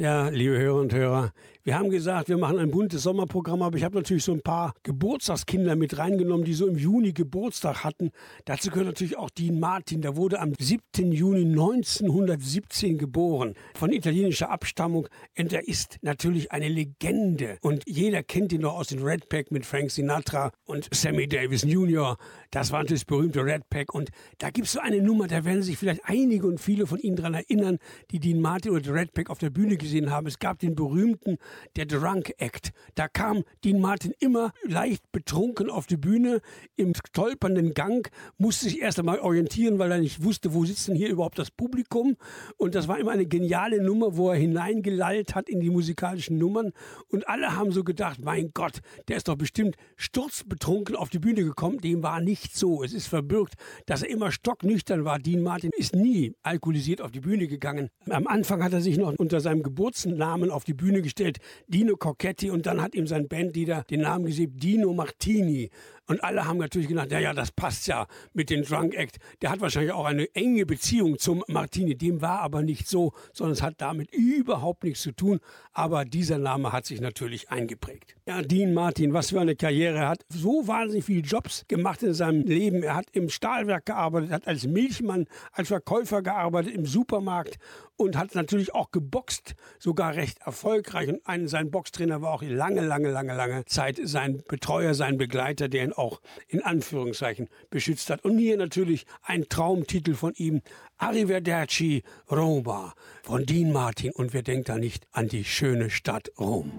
Ja, 0.00 0.30
liebe 0.30 0.56
Hörer 0.58 0.80
und 0.80 0.94
Hörer, 0.94 1.34
wir 1.70 1.78
haben 1.78 1.90
gesagt, 1.90 2.28
wir 2.28 2.36
machen 2.36 2.58
ein 2.58 2.72
buntes 2.72 3.04
Sommerprogramm, 3.04 3.62
aber 3.62 3.76
ich 3.76 3.84
habe 3.84 3.94
natürlich 3.94 4.24
so 4.24 4.32
ein 4.32 4.40
paar 4.40 4.74
Geburtstagskinder 4.82 5.76
mit 5.76 5.98
reingenommen, 5.98 6.44
die 6.44 6.52
so 6.52 6.66
im 6.66 6.76
Juni 6.76 7.12
Geburtstag 7.12 7.84
hatten. 7.84 8.10
Dazu 8.44 8.70
gehört 8.70 8.86
natürlich 8.86 9.16
auch 9.16 9.30
Dean 9.30 9.60
Martin, 9.60 10.02
der 10.02 10.16
wurde 10.16 10.40
am 10.40 10.52
7. 10.58 11.12
Juni 11.12 11.42
1917 11.44 12.98
geboren, 12.98 13.54
von 13.76 13.92
italienischer 13.92 14.50
Abstammung. 14.50 15.06
Und 15.38 15.52
er 15.52 15.68
ist 15.68 15.98
natürlich 16.02 16.50
eine 16.50 16.68
Legende. 16.68 17.56
Und 17.60 17.84
jeder 17.86 18.24
kennt 18.24 18.52
ihn 18.52 18.62
noch 18.62 18.74
aus 18.74 18.88
den 18.88 19.04
Red 19.04 19.28
Pack 19.28 19.52
mit 19.52 19.64
Frank 19.64 19.92
Sinatra 19.92 20.50
und 20.64 20.88
Sammy 20.92 21.28
Davis 21.28 21.62
Jr. 21.62 22.16
Das 22.50 22.72
war 22.72 22.80
natürlich 22.80 23.02
das 23.02 23.06
berühmte 23.06 23.44
Red 23.44 23.70
Pack. 23.70 23.94
Und 23.94 24.10
da 24.38 24.50
gibt 24.50 24.66
es 24.66 24.72
so 24.72 24.80
eine 24.80 25.00
Nummer, 25.00 25.28
da 25.28 25.44
werden 25.44 25.62
sich 25.62 25.78
vielleicht 25.78 26.00
einige 26.06 26.48
und 26.48 26.58
viele 26.58 26.88
von 26.88 26.98
Ihnen 26.98 27.14
daran 27.14 27.34
erinnern, 27.34 27.78
die 28.10 28.18
Dean 28.18 28.40
Martin 28.40 28.72
oder 28.72 28.92
Red 28.92 29.12
Pack 29.12 29.30
auf 29.30 29.38
der 29.38 29.50
Bühne 29.50 29.76
gesehen 29.76 30.10
haben. 30.10 30.26
Es 30.26 30.40
gab 30.40 30.58
den 30.58 30.74
berühmten 30.74 31.38
der 31.76 31.86
Drunk 31.86 32.32
Act. 32.38 32.72
Da 32.94 33.08
kam 33.08 33.44
Dean 33.64 33.80
Martin 33.80 34.12
immer 34.18 34.52
leicht 34.64 35.10
betrunken 35.12 35.70
auf 35.70 35.86
die 35.86 35.96
Bühne, 35.96 36.40
im 36.76 36.92
stolpernden 36.94 37.74
Gang, 37.74 38.10
musste 38.38 38.66
sich 38.66 38.80
erst 38.80 38.98
einmal 38.98 39.20
orientieren, 39.20 39.78
weil 39.78 39.92
er 39.92 39.98
nicht 39.98 40.22
wusste, 40.22 40.54
wo 40.54 40.64
sitzt 40.64 40.88
denn 40.88 40.94
hier 40.94 41.08
überhaupt 41.08 41.38
das 41.38 41.50
Publikum. 41.50 42.16
Und 42.56 42.74
das 42.74 42.88
war 42.88 42.98
immer 42.98 43.12
eine 43.12 43.26
geniale 43.26 43.82
Nummer, 43.82 44.16
wo 44.16 44.30
er 44.30 44.36
hineingelallt 44.36 45.34
hat 45.34 45.48
in 45.48 45.60
die 45.60 45.70
musikalischen 45.70 46.38
Nummern. 46.38 46.72
Und 47.08 47.28
alle 47.28 47.56
haben 47.56 47.72
so 47.72 47.84
gedacht, 47.84 48.20
mein 48.22 48.50
Gott, 48.54 48.80
der 49.08 49.16
ist 49.16 49.28
doch 49.28 49.36
bestimmt 49.36 49.76
sturzbetrunken 49.96 50.96
auf 50.96 51.10
die 51.10 51.18
Bühne 51.18 51.44
gekommen. 51.44 51.78
Dem 51.78 52.02
war 52.02 52.20
nicht 52.20 52.56
so. 52.56 52.82
Es 52.82 52.92
ist 52.92 53.06
verbürgt, 53.06 53.54
dass 53.86 54.02
er 54.02 54.10
immer 54.10 54.32
stocknüchtern 54.32 55.04
war. 55.04 55.18
Dean 55.18 55.42
Martin 55.42 55.70
ist 55.76 55.94
nie 55.94 56.34
alkoholisiert 56.42 57.00
auf 57.00 57.10
die 57.10 57.20
Bühne 57.20 57.46
gegangen. 57.46 57.88
Am 58.08 58.26
Anfang 58.26 58.62
hat 58.62 58.72
er 58.72 58.80
sich 58.80 58.96
noch 58.96 59.14
unter 59.18 59.40
seinem 59.40 59.62
Geburtsnamen 59.62 60.50
auf 60.50 60.64
die 60.64 60.74
Bühne 60.74 61.02
gestellt, 61.02 61.38
Dino 61.66 61.96
Cocchetti, 61.96 62.50
und 62.50 62.66
dann 62.66 62.80
hat 62.82 62.94
ihm 62.94 63.06
sein 63.06 63.28
Bandleader 63.28 63.84
den 63.90 64.02
Namen 64.02 64.26
gegeben, 64.26 64.56
Dino 64.56 64.92
Martini. 64.92 65.70
Und 66.10 66.24
alle 66.24 66.44
haben 66.44 66.58
natürlich 66.58 66.88
gedacht, 66.88 67.12
ja, 67.12 67.20
ja, 67.20 67.32
das 67.32 67.52
passt 67.52 67.86
ja 67.86 68.08
mit 68.32 68.50
dem 68.50 68.64
Drunk 68.64 68.96
Act. 68.96 69.18
Der 69.42 69.50
hat 69.50 69.60
wahrscheinlich 69.60 69.92
auch 69.92 70.06
eine 70.06 70.26
enge 70.34 70.66
Beziehung 70.66 71.20
zum 71.20 71.44
Martini. 71.46 71.96
Dem 71.96 72.20
war 72.20 72.40
aber 72.40 72.62
nicht 72.62 72.88
so, 72.88 73.12
sondern 73.32 73.52
es 73.52 73.62
hat 73.62 73.74
damit 73.78 74.12
überhaupt 74.12 74.82
nichts 74.82 75.02
zu 75.02 75.12
tun. 75.12 75.38
Aber 75.72 76.04
dieser 76.04 76.38
Name 76.38 76.72
hat 76.72 76.84
sich 76.84 77.00
natürlich 77.00 77.50
eingeprägt. 77.50 78.16
Ja, 78.26 78.42
Dean 78.42 78.74
Martin, 78.74 79.12
was 79.12 79.30
für 79.30 79.40
eine 79.40 79.54
Karriere. 79.54 79.98
Er 79.98 80.08
hat 80.08 80.24
so 80.28 80.66
wahnsinnig 80.66 81.04
viele 81.04 81.22
Jobs 81.22 81.64
gemacht 81.68 82.02
in 82.02 82.12
seinem 82.12 82.42
Leben. 82.42 82.82
Er 82.82 82.96
hat 82.96 83.06
im 83.12 83.28
Stahlwerk 83.28 83.86
gearbeitet, 83.86 84.32
hat 84.32 84.48
als 84.48 84.66
Milchmann, 84.66 85.26
als 85.52 85.68
Verkäufer 85.68 86.22
gearbeitet, 86.22 86.74
im 86.74 86.86
Supermarkt 86.86 87.56
und 88.00 88.16
hat 88.16 88.34
natürlich 88.34 88.74
auch 88.74 88.90
geboxt, 88.90 89.54
sogar 89.78 90.14
recht 90.14 90.38
erfolgreich. 90.44 91.08
Und 91.08 91.20
ein, 91.26 91.48
sein 91.48 91.70
Boxtrainer 91.70 92.22
war 92.22 92.32
auch 92.32 92.42
lange, 92.42 92.80
lange, 92.80 93.10
lange, 93.10 93.34
lange 93.34 93.64
Zeit 93.66 94.00
sein 94.02 94.42
Betreuer, 94.48 94.94
sein 94.94 95.18
Begleiter, 95.18 95.68
der 95.68 95.84
ihn 95.84 95.92
auch 95.92 96.20
in 96.48 96.62
Anführungszeichen 96.62 97.48
beschützt 97.68 98.08
hat. 98.08 98.24
Und 98.24 98.38
hier 98.38 98.56
natürlich 98.56 99.04
ein 99.22 99.48
Traumtitel 99.48 100.14
von 100.14 100.32
ihm, 100.34 100.62
Arrivederci 100.96 102.02
Roma 102.30 102.94
von 103.22 103.44
Dean 103.44 103.70
Martin. 103.70 104.12
Und 104.12 104.32
wer 104.32 104.42
denkt 104.42 104.70
da 104.70 104.78
nicht 104.78 105.06
an 105.12 105.28
die 105.28 105.44
schöne 105.44 105.90
Stadt 105.90 106.30
Rom? 106.38 106.72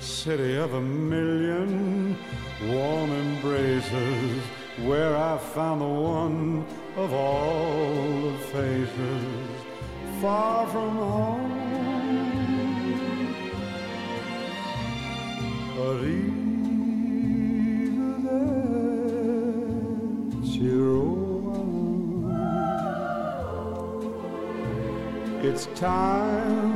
City 0.00 0.56
of 0.56 0.74
a 0.74 0.80
million 0.80 2.16
warm 2.64 3.10
embraces 3.10 4.42
where 4.84 5.16
I 5.16 5.38
found 5.38 5.80
the 5.80 5.86
one 5.86 6.66
of 6.96 7.12
all 7.12 8.30
the 8.30 8.38
faces 8.52 9.24
far 10.20 10.66
from 10.68 10.96
home. 10.96 11.56
Arrivederci 15.76 16.36
Roma. 20.86 22.36
It's 25.42 25.66
time 25.74 26.75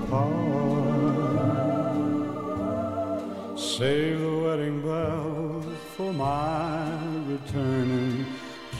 to 0.00 0.06
part. 0.06 0.40
Save 3.58 4.20
the 4.20 4.38
wedding 4.38 4.82
bells 4.82 5.64
for 5.96 6.12
my 6.12 6.90
returning. 7.26 8.26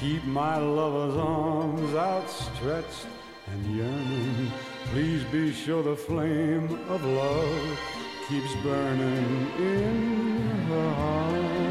Keep 0.00 0.24
my 0.24 0.58
lover's 0.58 1.16
arms 1.16 1.94
outstretched 1.94 3.06
and 3.46 3.76
yearning. 3.76 4.52
Please 4.92 5.24
be 5.24 5.52
sure 5.52 5.82
the 5.82 5.96
flame 5.96 6.78
of 6.88 7.04
love 7.04 7.78
keeps 8.28 8.54
burning 8.62 9.50
in 9.58 10.48
her 10.68 10.94
heart. 10.94 11.70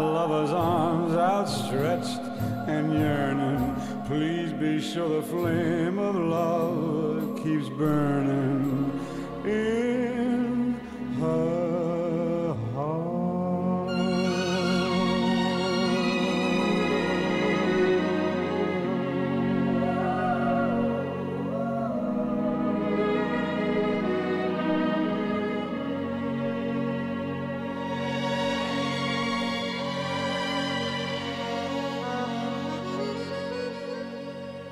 Lover's 0.00 0.50
arms 0.50 1.14
outstretched 1.14 2.20
and 2.68 2.92
yearning. 2.92 3.74
Please 4.06 4.52
be 4.52 4.80
sure 4.80 5.20
the 5.20 5.26
flame 5.26 5.98
of 5.98 6.14
love 6.14 7.36
keeps 7.42 7.68
burning 7.68 8.88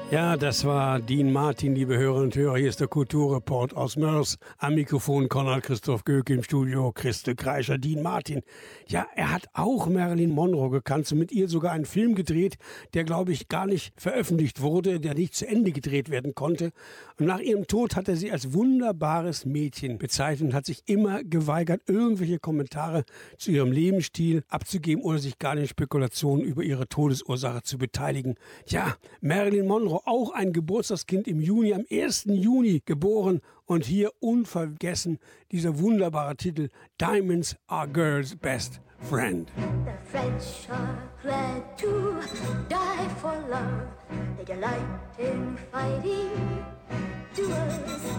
Ja, 0.08 0.36
das 0.36 0.64
war 0.64 1.00
Dean 1.00 1.32
Martin, 1.32 1.74
liebe 1.74 1.98
Hörerinnen 1.98 2.26
und 2.26 2.36
Hörer. 2.36 2.58
Hier 2.58 2.68
ist 2.68 2.78
der 2.78 2.86
Kulturreport 2.86 3.74
aus 3.74 3.96
Mörs. 3.96 4.38
Am 4.56 4.76
Mikrofon 4.76 5.28
Konrad 5.28 5.64
Christoph 5.64 6.04
Göke 6.04 6.32
im 6.32 6.44
Studio 6.44 6.92
Christe 6.92 7.34
Kreischer, 7.34 7.76
Dean 7.76 8.04
Martin. 8.04 8.42
Ja, 8.86 9.08
er 9.16 9.32
hat 9.32 9.48
auch 9.52 9.88
Marilyn 9.88 10.30
Monroe 10.30 10.70
gekannt 10.70 11.10
und 11.10 11.18
mit 11.18 11.32
ihr 11.32 11.48
sogar 11.48 11.72
einen 11.72 11.86
Film 11.86 12.14
gedreht, 12.14 12.56
der, 12.94 13.02
glaube 13.02 13.32
ich, 13.32 13.48
gar 13.48 13.66
nicht 13.66 14.00
veröffentlicht 14.00 14.60
wurde, 14.60 15.00
der 15.00 15.14
nicht 15.14 15.34
zu 15.34 15.44
Ende 15.44 15.72
gedreht 15.72 16.08
werden 16.08 16.36
konnte. 16.36 16.70
Und 17.18 17.26
nach 17.26 17.40
ihrem 17.40 17.66
Tod 17.66 17.96
hat 17.96 18.06
er 18.06 18.14
sie 18.14 18.30
als 18.30 18.52
wunderbares 18.52 19.44
Mädchen 19.44 19.98
bezeichnet 19.98 20.50
und 20.50 20.54
hat 20.54 20.66
sich 20.66 20.84
immer 20.86 21.24
geweigert, 21.24 21.82
irgendwelche 21.88 22.38
Kommentare 22.38 23.02
zu 23.38 23.50
ihrem 23.50 23.72
Lebensstil 23.72 24.44
abzugeben 24.48 25.02
oder 25.02 25.18
sich 25.18 25.40
gar 25.40 25.56
in 25.56 25.66
Spekulationen 25.66 26.44
über 26.44 26.62
ihre 26.62 26.86
Todesursache 26.86 27.64
zu 27.64 27.76
beteiligen. 27.76 28.36
Ja, 28.66 28.94
Marilyn 29.20 29.66
Monroe, 29.66 29.95
auch 30.04 30.32
ein 30.32 30.52
Geburtstagskind 30.52 31.28
im 31.28 31.40
Juni, 31.40 31.72
am 31.72 31.84
1. 31.90 32.24
Juni 32.26 32.82
geboren 32.84 33.40
und 33.64 33.84
hier 33.84 34.10
unvergessen 34.20 35.18
dieser 35.52 35.78
wunderbare 35.78 36.36
Titel 36.36 36.68
Diamonds 37.00 37.56
are 37.66 37.88
Girls' 37.88 38.36
Best 38.36 38.80
Friend. 39.00 39.48
The 39.84 39.92
French 40.10 40.68
are 40.70 40.98
glad 41.22 41.78
to 41.78 42.20
die 42.68 43.08
for 43.20 43.34
love. 43.48 43.86
They 44.36 44.44
delight 44.44 44.86
in 45.18 45.56
fighting 45.70 46.64
duels. 47.34 48.18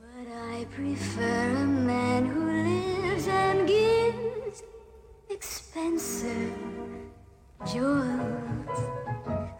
But 0.00 0.32
I 0.32 0.64
prefer 0.74 1.56
a 1.56 1.66
man 1.66 2.26
who 2.26 2.44
lives 2.50 3.28
and 3.28 3.68
gives 3.68 4.62
expensive 5.28 6.52
Jewels, 7.62 8.78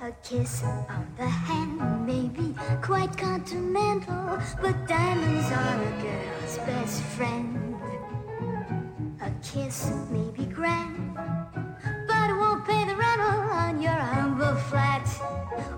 a 0.03 0.13
kiss 0.23 0.63
on 0.63 1.07
the 1.17 1.27
hand 1.27 2.07
may 2.07 2.29
be 2.29 2.55
quite 2.83 3.17
continental, 3.17 4.39
but 4.61 4.87
diamonds 4.87 5.51
are 5.51 5.83
a 5.83 6.03
girl's 6.03 6.59
best 6.59 7.03
friend. 7.03 7.77
A 9.23 9.31
kiss 9.43 9.91
may 10.11 10.29
be 10.37 10.45
grand, 10.45 11.15
but 11.15 12.29
it 12.29 12.37
won't 12.37 12.67
pay 12.67 12.85
the 12.85 12.95
rental 12.95 13.41
on 13.65 13.81
your 13.81 13.93
humble 13.93 14.55
flat 14.69 15.09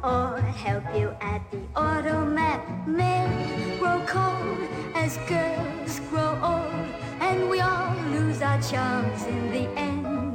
or 0.02 0.40
help 0.40 0.84
you 0.96 1.14
at 1.20 1.48
the 1.52 1.60
automat. 1.76 2.60
Men 2.88 3.78
grow 3.78 4.02
cold 4.04 4.58
as 4.96 5.16
girls 5.28 6.00
grow 6.10 6.36
old, 6.42 6.88
and 7.20 7.48
we 7.48 7.60
all 7.60 7.94
lose 8.10 8.42
our 8.42 8.60
charms 8.60 9.22
in 9.26 9.52
the 9.52 9.68
end. 9.78 10.25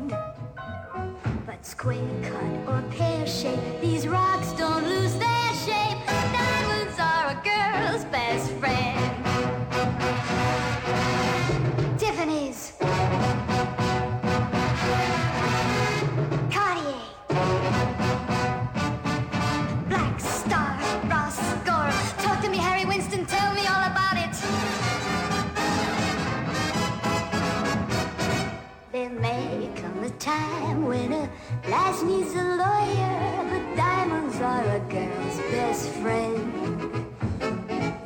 Square 1.63 2.00
cut 2.24 2.74
or 2.74 2.82
pear 2.89 3.26
shape, 3.28 3.60
these 3.82 4.08
rocks 4.08 4.52
don't 4.54 4.84
lose 4.84 5.13
their 5.13 5.54
shape. 5.63 5.97
Diamonds 6.08 7.00
are 7.00 7.30
a 7.30 7.36
girl's 7.43 8.04
best 8.06 8.52
friend. 8.54 9.00
Tiffany's. 12.00 12.74
Cartier. 16.52 16.95
Black 19.88 20.19
Star, 20.19 20.80
Ross. 21.10 21.38
Talk 22.24 22.41
to 22.41 22.50
me, 22.50 22.58
Harry 22.58 22.86
Winston, 22.86 23.26
tell 23.26 23.54
me 23.54 23.62
all 23.67 23.84
about 23.91 24.17
it. 24.17 24.36
There 28.91 29.10
may 29.10 29.69
come 29.76 30.04
a 30.04 30.10
time 30.12 30.86
when 30.86 31.13
a 31.13 31.30
lass 31.69 32.02
needs 32.04 32.34
a 32.34 32.43
lawyer, 32.43 33.45
but 33.50 33.76
diamonds 33.76 34.38
are 34.41 34.65
a 34.76 34.80
girl's 34.89 35.38
best 35.52 35.89
friend. 36.02 37.08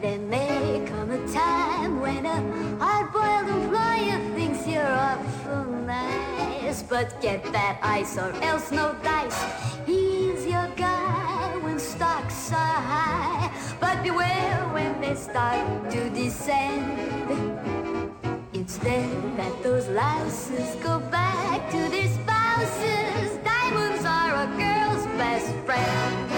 There 0.01 0.19
may 0.19 0.83
come 0.87 1.11
a 1.11 1.27
time 1.27 2.01
when 2.01 2.25
a 2.25 2.39
hard-boiled 2.83 3.49
employer 3.57 4.19
thinks 4.35 4.67
you're 4.67 4.85
awful 4.85 5.65
nice, 5.85 6.83
but 6.83 7.21
get 7.21 7.43
that 7.53 7.79
ice 7.81 8.17
or 8.17 8.31
else 8.43 8.71
no 8.71 8.95
dice. 9.03 9.41
He's 9.85 10.45
your 10.45 10.67
guy 10.75 11.57
when 11.61 11.79
stocks 11.79 12.51
are 12.51 12.81
high, 12.93 13.51
but 13.79 14.03
beware 14.03 14.57
when 14.73 14.99
they 15.01 15.15
start 15.15 15.91
to 15.91 16.09
descend. 16.09 16.83
It's 18.53 18.77
then 18.77 19.37
that 19.37 19.63
those 19.63 19.87
louses 19.89 20.75
go 20.83 20.99
back 20.99 21.69
to 21.71 21.89
their 21.89 22.07
spouses. 22.07 23.24
Best 25.45 25.65
friend. 25.65 26.31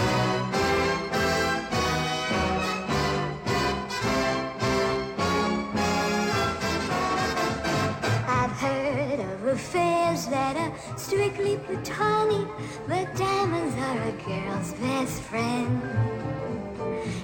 I've 8.28 8.52
heard 8.52 9.20
of 9.20 9.46
affairs 9.46 10.28
that 10.28 10.58
are 10.58 10.98
strictly 10.98 11.58
platonic, 11.58 12.48
but 12.88 13.16
diamonds 13.16 13.76
are 13.76 14.02
a 14.02 14.12
girl's 14.26 14.74
best 14.74 15.22
friend. 15.22 15.82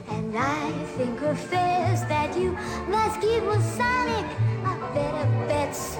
And 0.09 0.37
I 0.37 0.71
think 0.97 1.21
affairs 1.21 2.01
that 2.01 2.37
you 2.37 2.51
must 2.87 3.19
keep 3.21 3.43
Masonic 3.43 4.25
are 4.65 4.93
better 4.93 5.47
bets. 5.47 5.97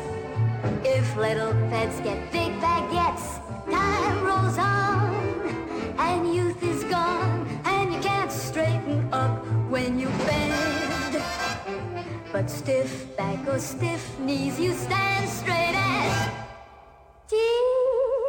If 0.84 1.16
little 1.18 1.54
pets 1.70 2.00
get 2.02 2.32
big 2.32 2.52
baguettes, 2.62 3.42
time 3.70 4.24
rolls 4.24 4.58
on, 4.58 5.33
and 5.98 6.36
youth 6.36 6.62
is 6.64 6.84
gone, 6.86 7.48
and 7.66 7.94
you 7.94 8.00
can't 8.00 8.32
straighten 8.32 9.08
up 9.14 9.46
when 9.70 10.00
you 10.00 10.08
bend. 10.26 11.24
But 12.32 12.50
stiff 12.50 13.16
back 13.16 13.48
or 13.48 13.60
stiff 13.60 14.20
knees, 14.20 14.60
you 14.60 14.74
stand 14.74 15.30
straight 15.30 15.76
as 15.76 16.30
Tiffany's. 17.28 18.23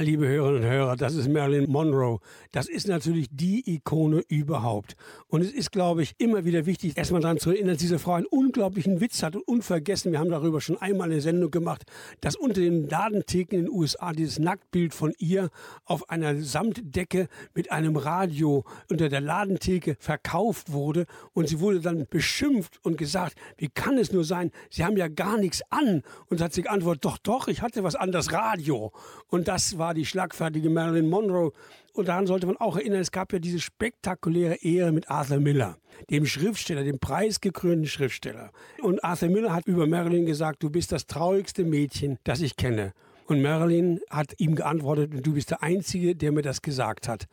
Liebe 0.00 0.28
Hörerinnen 0.28 0.62
und 0.62 0.70
Hörer, 0.70 0.85
das 0.96 1.14
ist 1.14 1.28
Marilyn 1.28 1.70
Monroe. 1.70 2.18
Das 2.52 2.68
ist 2.68 2.88
natürlich 2.88 3.28
die 3.30 3.74
Ikone 3.74 4.22
überhaupt. 4.28 4.96
Und 5.28 5.42
es 5.42 5.52
ist, 5.52 5.72
glaube 5.72 6.02
ich, 6.02 6.14
immer 6.18 6.44
wieder 6.44 6.66
wichtig, 6.66 6.96
erstmal 6.96 7.20
daran 7.20 7.38
zu 7.38 7.50
erinnern, 7.50 7.74
dass 7.74 7.78
diese 7.78 7.98
Frau 7.98 8.12
einen 8.12 8.26
unglaublichen 8.26 9.00
Witz 9.00 9.22
hat 9.22 9.36
und 9.36 9.46
unvergessen. 9.46 10.12
Wir 10.12 10.18
haben 10.18 10.30
darüber 10.30 10.60
schon 10.60 10.76
einmal 10.78 11.10
eine 11.10 11.20
Sendung 11.20 11.50
gemacht, 11.50 11.84
dass 12.20 12.36
unter 12.36 12.60
den 12.60 12.88
Ladentheken 12.88 13.56
in 13.56 13.64
den 13.66 13.70
USA 13.70 14.12
dieses 14.12 14.38
Nacktbild 14.38 14.94
von 14.94 15.12
ihr 15.18 15.50
auf 15.84 16.10
einer 16.10 16.40
Samtdecke 16.40 17.28
mit 17.54 17.70
einem 17.70 17.96
Radio 17.96 18.64
unter 18.90 19.08
der 19.08 19.20
Ladentheke 19.20 19.96
verkauft 19.98 20.72
wurde. 20.72 21.06
Und 21.32 21.48
sie 21.48 21.60
wurde 21.60 21.80
dann 21.80 22.06
beschimpft 22.08 22.78
und 22.84 22.98
gesagt, 22.98 23.36
wie 23.58 23.68
kann 23.68 23.98
es 23.98 24.12
nur 24.12 24.24
sein, 24.24 24.50
Sie 24.70 24.84
haben 24.84 24.96
ja 24.96 25.08
gar 25.08 25.38
nichts 25.38 25.62
an. 25.70 26.02
Und 26.28 26.40
hat 26.40 26.52
sie 26.52 26.62
geantwortet, 26.62 27.04
doch, 27.04 27.18
doch, 27.18 27.48
ich 27.48 27.62
hatte 27.62 27.84
was 27.84 27.94
an, 27.94 28.12
das 28.12 28.32
Radio. 28.32 28.92
Und 29.28 29.48
das 29.48 29.78
war 29.78 29.94
die 29.94 30.06
schlagfertige 30.06 30.70
Marilyn 30.70 30.85
Monroe. 31.08 31.52
Und 31.92 32.08
daran 32.08 32.26
sollte 32.26 32.46
man 32.46 32.58
auch 32.58 32.76
erinnern, 32.76 33.00
es 33.00 33.10
gab 33.10 33.32
ja 33.32 33.38
diese 33.38 33.58
spektakuläre 33.58 34.56
Ehe 34.56 34.92
mit 34.92 35.10
Arthur 35.10 35.40
Miller, 35.40 35.78
dem 36.10 36.26
Schriftsteller, 36.26 36.84
dem 36.84 36.98
preisgekrönten 36.98 37.86
Schriftsteller. 37.86 38.50
Und 38.82 39.02
Arthur 39.02 39.30
Miller 39.30 39.54
hat 39.54 39.66
über 39.66 39.86
Marilyn 39.86 40.26
gesagt, 40.26 40.62
du 40.62 40.68
bist 40.68 40.92
das 40.92 41.06
traurigste 41.06 41.64
Mädchen, 41.64 42.18
das 42.24 42.42
ich 42.42 42.56
kenne. 42.56 42.92
Und 43.26 43.42
Marilyn 43.42 44.00
hat 44.08 44.34
ihm 44.38 44.54
geantwortet, 44.54 45.26
du 45.26 45.34
bist 45.34 45.50
der 45.50 45.62
Einzige, 45.62 46.14
der 46.14 46.30
mir 46.30 46.42
das 46.42 46.62
gesagt 46.62 47.08
hat. 47.08 47.24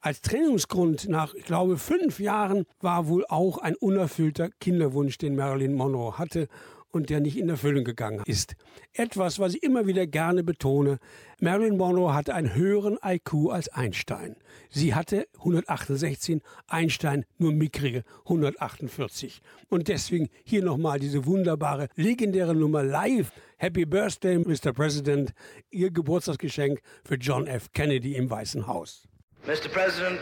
Als 0.00 0.20
Trennungsgrund 0.20 1.08
nach, 1.08 1.34
ich 1.34 1.44
glaube, 1.44 1.76
fünf 1.76 2.20
Jahren 2.20 2.66
war 2.80 3.08
wohl 3.08 3.24
auch 3.28 3.58
ein 3.58 3.74
unerfüllter 3.74 4.50
Kinderwunsch, 4.60 5.18
den 5.18 5.34
Marilyn 5.34 5.74
Monroe 5.74 6.18
hatte 6.18 6.46
und 6.90 7.10
der 7.10 7.20
nicht 7.20 7.38
in 7.38 7.48
Erfüllung 7.48 7.84
gegangen 7.84 8.22
ist. 8.26 8.54
Etwas, 8.92 9.38
was 9.38 9.54
ich 9.54 9.62
immer 9.62 9.86
wieder 9.86 10.06
gerne 10.06 10.42
betone, 10.42 10.98
Marilyn 11.40 11.76
Monroe 11.76 12.12
hatte 12.14 12.34
einen 12.34 12.54
höheren 12.54 12.98
IQ 13.04 13.50
als 13.50 13.68
Einstein. 13.68 14.36
Sie 14.68 14.94
hatte 14.94 15.26
168, 15.38 16.42
Einstein 16.66 17.24
nur 17.38 17.52
mickrige 17.52 18.04
148. 18.24 19.40
Und 19.68 19.88
deswegen 19.88 20.28
hier 20.44 20.62
nochmal 20.62 20.98
diese 20.98 21.26
wunderbare, 21.26 21.88
legendäre 21.96 22.54
Nummer 22.54 22.82
live. 22.82 23.32
Happy 23.56 23.84
Birthday, 23.84 24.38
Mr. 24.38 24.72
President, 24.72 25.32
Ihr 25.70 25.90
Geburtstagsgeschenk 25.90 26.80
für 27.04 27.16
John 27.16 27.46
F. 27.46 27.72
Kennedy 27.72 28.14
im 28.16 28.30
Weißen 28.30 28.66
Haus. 28.66 29.08
Mr. 29.46 29.68
President, 29.70 30.18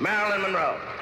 Marilyn 0.00 0.42
Monroe. 0.42 1.01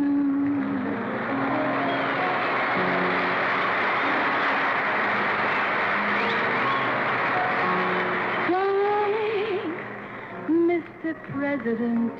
Mr. 11.11 11.33
President 11.33 12.13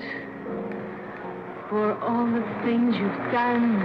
for 1.70 1.94
all 2.02 2.26
the 2.26 2.44
things 2.66 2.94
you've 2.96 3.32
done, 3.32 3.80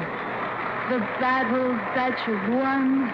the 0.91 0.99
battles 1.21 1.79
that 1.95 2.19
you've 2.27 2.49
won, 2.59 3.07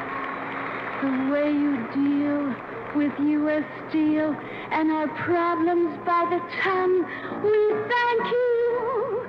the 1.02 1.32
way 1.32 1.50
you 1.52 1.76
deal 1.92 2.54
with 2.96 3.12
U.S. 3.20 3.64
Steel 3.90 4.34
and 4.70 4.90
our 4.90 5.08
problems 5.26 5.98
by 6.06 6.24
the 6.30 6.40
ton. 6.62 7.04
We 7.44 7.58
thank 7.92 8.32
you 8.32 9.26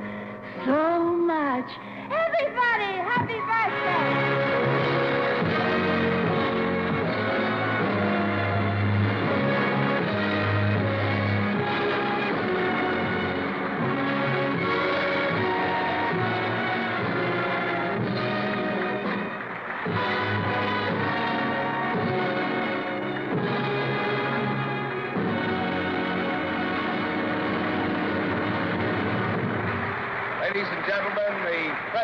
so 0.66 1.16
much. 1.16 1.70
Everybody, 2.06 2.94
happy 3.04 3.40
birthday! 3.40 4.43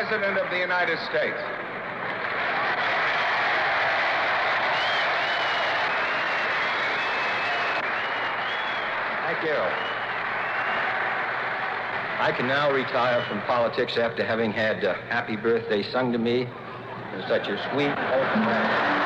President 0.00 0.38
of 0.38 0.48
the 0.48 0.56
United 0.56 0.98
States. 1.10 1.36
Thank 9.26 9.44
you. 9.44 9.60
I 12.18 12.32
can 12.34 12.48
now 12.48 12.72
retire 12.72 13.22
from 13.28 13.42
politics 13.42 13.98
after 13.98 14.24
having 14.24 14.52
had 14.52 14.82
uh, 14.86 14.94
Happy 15.10 15.36
Birthday 15.36 15.82
sung 15.82 16.12
to 16.12 16.18
me 16.18 16.48
in 17.14 17.22
such 17.28 17.48
a 17.48 17.58
sweet, 17.70 17.90
open. 17.90 18.99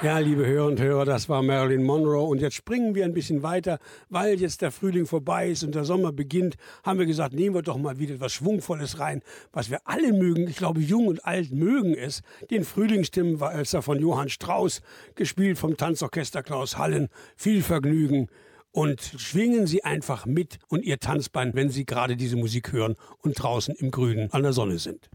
Ja, 0.00 0.18
liebe 0.20 0.46
Hörer 0.46 0.66
und 0.66 0.80
Hörer, 0.80 1.04
das 1.04 1.28
war 1.28 1.42
Marilyn 1.42 1.82
Monroe. 1.82 2.28
Und 2.28 2.40
jetzt 2.40 2.54
springen 2.54 2.94
wir 2.94 3.04
ein 3.04 3.14
bisschen 3.14 3.42
weiter, 3.42 3.80
weil 4.08 4.40
jetzt 4.40 4.62
der 4.62 4.70
Frühling 4.70 5.06
vorbei 5.06 5.50
ist 5.50 5.64
und 5.64 5.74
der 5.74 5.82
Sommer 5.82 6.12
beginnt, 6.12 6.56
haben 6.84 7.00
wir 7.00 7.06
gesagt, 7.06 7.34
nehmen 7.34 7.56
wir 7.56 7.62
doch 7.62 7.78
mal 7.78 7.98
wieder 7.98 8.14
etwas 8.14 8.32
Schwungvolles 8.32 9.00
rein, 9.00 9.22
was 9.52 9.70
wir 9.70 9.80
alle 9.86 10.12
mögen. 10.12 10.46
Ich 10.46 10.56
glaube, 10.56 10.80
jung 10.80 11.08
und 11.08 11.24
alt 11.24 11.50
mögen 11.50 11.94
es. 11.94 12.22
Den 12.48 12.62
Frühlingsstimmen 12.62 13.40
war 13.40 13.52
es 13.56 13.76
von 13.80 13.98
Johann 13.98 14.28
Strauss, 14.28 14.82
gespielt 15.16 15.58
vom 15.58 15.76
Tanzorchester 15.76 16.44
Klaus 16.44 16.78
Hallen. 16.78 17.08
Viel 17.34 17.64
Vergnügen. 17.64 18.28
Und 18.70 19.00
schwingen 19.00 19.66
Sie 19.66 19.82
einfach 19.82 20.26
mit 20.26 20.60
und 20.68 20.84
Ihr 20.84 21.00
Tanzbein, 21.00 21.54
wenn 21.54 21.70
Sie 21.70 21.86
gerade 21.86 22.16
diese 22.16 22.36
Musik 22.36 22.72
hören 22.72 22.94
und 23.20 23.42
draußen 23.42 23.74
im 23.74 23.90
Grünen 23.90 24.32
an 24.32 24.44
der 24.44 24.52
Sonne 24.52 24.78
sind. 24.78 25.10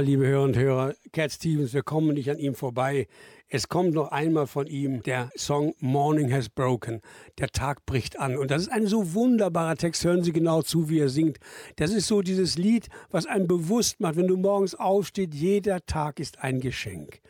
Liebe 0.00 0.26
Hörer 0.26 0.42
und 0.42 0.56
Hörer, 0.56 0.94
Cat 1.12 1.32
Stevens, 1.32 1.72
wir 1.72 1.82
kommen 1.82 2.14
nicht 2.14 2.30
an 2.30 2.38
ihm 2.38 2.54
vorbei. 2.54 3.06
Es 3.48 3.68
kommt 3.68 3.94
noch 3.94 4.10
einmal 4.10 4.46
von 4.46 4.66
ihm 4.66 5.02
der 5.02 5.30
Song 5.36 5.74
Morning 5.78 6.32
Has 6.32 6.48
Broken. 6.48 7.00
Der 7.38 7.48
Tag 7.48 7.86
bricht 7.86 8.18
an. 8.18 8.36
Und 8.36 8.50
das 8.50 8.62
ist 8.62 8.72
ein 8.72 8.86
so 8.86 9.14
wunderbarer 9.14 9.76
Text. 9.76 10.04
Hören 10.04 10.24
Sie 10.24 10.32
genau 10.32 10.62
zu, 10.62 10.88
wie 10.88 10.98
er 10.98 11.08
singt. 11.08 11.38
Das 11.76 11.92
ist 11.92 12.08
so 12.08 12.22
dieses 12.22 12.58
Lied, 12.58 12.88
was 13.10 13.26
einem 13.26 13.46
bewusst 13.46 14.00
macht, 14.00 14.16
wenn 14.16 14.26
du 14.26 14.36
morgens 14.36 14.74
aufstehst, 14.74 15.34
jeder 15.34 15.84
Tag 15.86 16.18
ist 16.20 16.40
ein 16.40 16.60
Geschenk. 16.60 17.20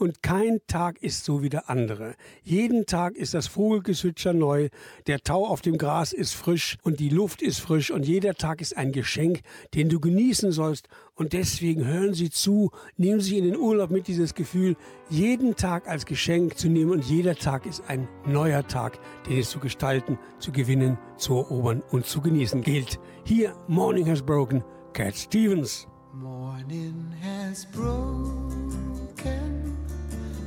Und 0.00 0.22
kein 0.22 0.60
Tag 0.66 1.02
ist 1.02 1.26
so 1.26 1.42
wie 1.42 1.50
der 1.50 1.68
andere. 1.68 2.14
Jeden 2.42 2.86
Tag 2.86 3.16
ist 3.16 3.34
das 3.34 3.48
Vogelgezwitscher 3.48 4.32
neu, 4.32 4.70
der 5.06 5.20
Tau 5.20 5.46
auf 5.46 5.60
dem 5.60 5.76
Gras 5.76 6.14
ist 6.14 6.32
frisch 6.32 6.78
und 6.82 7.00
die 7.00 7.10
Luft 7.10 7.42
ist 7.42 7.60
frisch 7.60 7.90
und 7.90 8.06
jeder 8.06 8.34
Tag 8.34 8.62
ist 8.62 8.78
ein 8.78 8.92
Geschenk, 8.92 9.40
den 9.74 9.90
du 9.90 10.00
genießen 10.00 10.52
sollst. 10.52 10.88
Und 11.20 11.34
deswegen 11.34 11.84
hören 11.86 12.14
Sie 12.14 12.30
zu, 12.30 12.70
nehmen 12.96 13.20
Sie 13.20 13.36
in 13.36 13.44
den 13.44 13.58
Urlaub 13.58 13.90
mit 13.90 14.08
dieses 14.08 14.34
Gefühl, 14.34 14.74
jeden 15.10 15.54
Tag 15.54 15.86
als 15.86 16.06
Geschenk 16.06 16.56
zu 16.56 16.70
nehmen 16.70 16.92
und 16.92 17.04
jeder 17.04 17.34
Tag 17.34 17.66
ist 17.66 17.82
ein 17.88 18.08
neuer 18.24 18.66
Tag, 18.66 18.98
den 19.28 19.38
es 19.38 19.50
zu 19.50 19.58
gestalten, 19.58 20.18
zu 20.38 20.50
gewinnen, 20.50 20.96
zu 21.18 21.34
erobern 21.34 21.82
und 21.90 22.06
zu 22.06 22.22
genießen 22.22 22.62
gilt. 22.62 22.98
Hier 23.24 23.54
Morning 23.68 24.08
Has 24.08 24.22
Broken, 24.22 24.64
Cat 24.94 25.14
Stevens. 25.14 25.86
Morning 26.14 27.12
has 27.22 27.66
broken. 27.66 28.70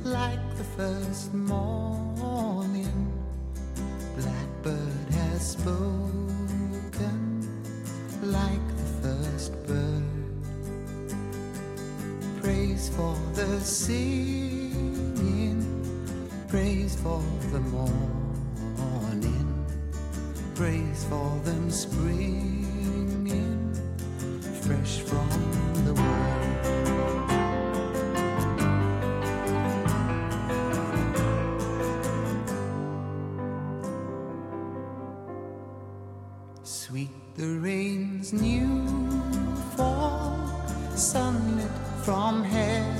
like 0.02 0.40
the 0.58 0.64
first 0.76 1.32
morning. 1.32 3.12
Blackbird 4.16 5.08
has 5.12 5.52
spoken 5.52 6.42
like 8.22 8.68
the 8.76 9.08
first 9.08 9.66
bird. 9.68 9.93
Praise 12.44 12.90
for 12.90 13.16
the 13.32 13.58
singing, 13.60 15.64
praise 16.46 16.94
for 16.96 17.22
the 17.50 17.60
morning, 17.60 19.64
praise 20.54 21.06
for 21.08 21.40
them 21.44 21.70
springing 21.70 23.72
fresh 24.60 25.00
from 25.00 25.26
the 25.86 25.94
world. 25.94 26.66
Sweet 36.62 37.08
the 37.36 37.58
rain's 37.58 38.34
new 38.34 38.83
from 42.04 42.44
hell. 42.44 42.93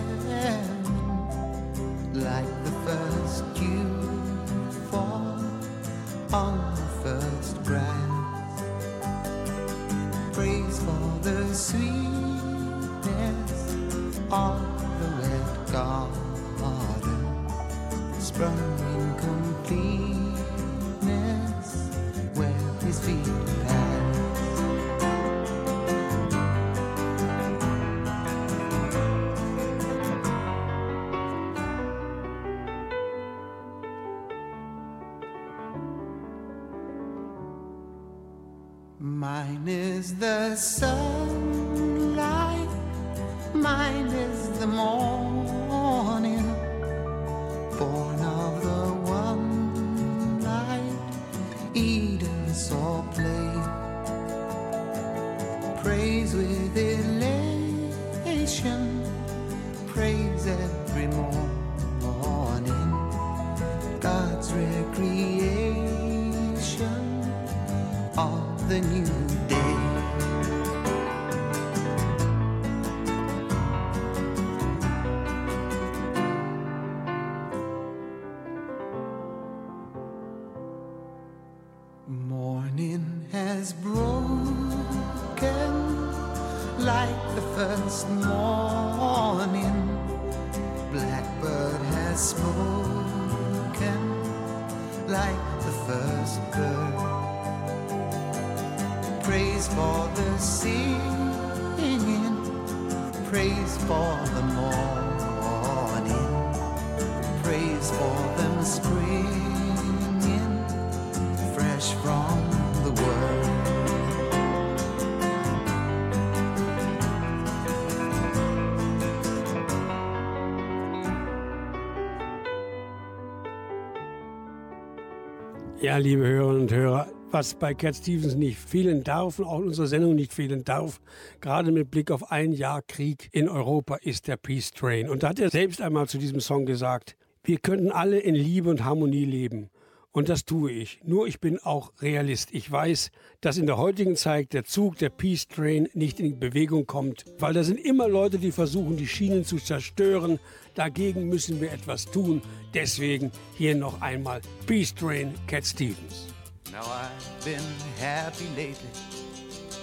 Ja, 125.94 126.00
liebe 126.00 126.26
Hörerinnen 126.26 126.62
und 126.62 126.72
Hörer, 126.72 127.06
was 127.30 127.54
bei 127.54 127.72
Cat 127.72 127.94
Stevens 127.94 128.34
nicht 128.34 128.58
fehlen 128.58 129.04
darf 129.04 129.38
und 129.38 129.44
auch 129.44 129.60
in 129.60 129.68
unserer 129.68 129.86
Sendung 129.86 130.16
nicht 130.16 130.32
fehlen 130.32 130.64
darf, 130.64 131.00
gerade 131.40 131.70
mit 131.70 131.92
Blick 131.92 132.10
auf 132.10 132.32
ein 132.32 132.50
Jahr 132.50 132.82
Krieg 132.82 133.28
in 133.30 133.48
Europa, 133.48 133.98
ist 134.02 134.26
der 134.26 134.36
Peace 134.36 134.72
Train. 134.72 135.08
Und 135.08 135.22
da 135.22 135.28
hat 135.28 135.38
er 135.38 135.50
selbst 135.50 135.80
einmal 135.80 136.08
zu 136.08 136.18
diesem 136.18 136.40
Song 136.40 136.66
gesagt, 136.66 137.14
wir 137.44 137.58
könnten 137.58 137.92
alle 137.92 138.18
in 138.18 138.34
Liebe 138.34 138.70
und 138.70 138.84
Harmonie 138.84 139.24
leben. 139.24 139.70
Und 140.14 140.28
das 140.28 140.44
tue 140.44 140.70
ich. 140.70 141.00
Nur 141.02 141.26
ich 141.26 141.40
bin 141.40 141.58
auch 141.58 141.92
Realist. 142.00 142.50
Ich 142.52 142.70
weiß, 142.70 143.10
dass 143.40 143.56
in 143.58 143.66
der 143.66 143.78
heutigen 143.78 144.14
Zeit 144.14 144.52
der 144.52 144.64
Zug, 144.64 144.96
der 144.98 145.08
Peace 145.08 145.48
Train, 145.48 145.88
nicht 145.92 146.20
in 146.20 146.38
Bewegung 146.38 146.86
kommt, 146.86 147.24
weil 147.40 147.52
da 147.52 147.64
sind 147.64 147.84
immer 147.84 148.08
Leute, 148.08 148.38
die 148.38 148.52
versuchen, 148.52 148.96
die 148.96 149.08
Schienen 149.08 149.44
zu 149.44 149.56
zerstören. 149.56 150.38
Dagegen 150.76 151.28
müssen 151.28 151.60
wir 151.60 151.72
etwas 151.72 152.04
tun. 152.04 152.42
Deswegen 152.74 153.32
hier 153.56 153.74
noch 153.74 154.00
einmal 154.02 154.40
Peace 154.66 154.94
Train, 154.94 155.34
Cat 155.48 155.66
Stevens. 155.66 156.28
Now 156.70 156.82
I've 156.82 157.44
been 157.44 157.60
happy 157.98 158.46
lately, 158.54 158.76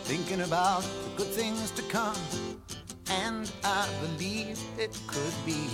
thinking 0.06 0.41
about 0.44 0.84
the 0.84 1.24
good 1.24 1.34
things 1.36 1.74
to 1.74 1.82
come. 1.91 2.15
And 3.28 3.52
I 3.65 3.86
believe 4.00 4.58
it 4.78 4.98
could 5.08 5.36
be 5.46 5.67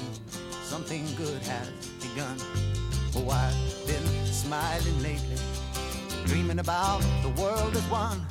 something 0.63 1.05
good 1.15 1.43
has 1.43 1.69
begun. 2.01 2.37
Oh, 3.15 3.29
I've 3.29 3.85
been 3.85 4.16
smiling 4.47 5.03
lately, 5.03 5.35
dreaming 6.25 6.59
about 6.59 7.01
the 7.21 7.27
world 7.41 7.75
as 7.75 7.83
one. 7.91 8.25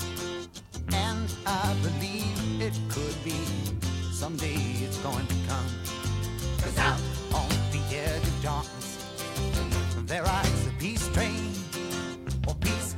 And 0.94 1.28
I 1.44 1.76
believe 1.82 2.62
it 2.62 2.72
could 2.88 3.16
be 3.22 3.36
someday 4.12 4.56
it's 4.80 4.96
going 5.00 5.26
to 5.26 5.34
come. 5.46 5.68
Cause 6.62 6.78
out 6.78 7.00
on 7.34 7.50
the 7.70 7.82
edge 7.94 8.22
of 8.22 8.42
darkness, 8.42 9.04
there 10.06 10.22
rides 10.22 10.66
a 10.66 10.70
peace 10.78 11.06
train. 11.08 11.52
Oh, 12.48 12.54
peace 12.54 12.96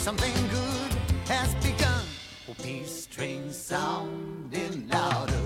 something 0.00 0.32
good 0.48 0.92
has 1.28 1.54
begun. 1.56 2.04
Oh, 2.48 2.54
peace 2.62 3.06
train 3.06 3.52
sounding 3.52 4.88
louder. 4.88 5.39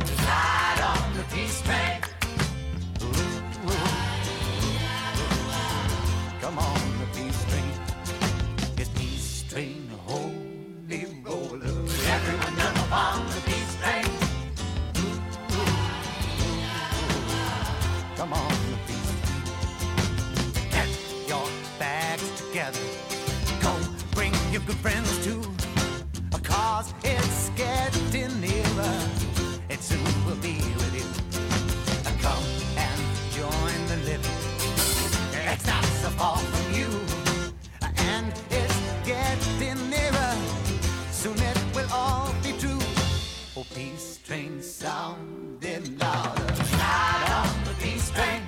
Oh, 43.57 43.65
peace 43.73 44.19
train 44.27 44.61
sounding 44.61 45.96
louder. 45.98 46.42
Ride 46.42 47.31
on 47.31 47.65
the 47.65 47.75
peace 47.81 48.11
train. 48.11 48.42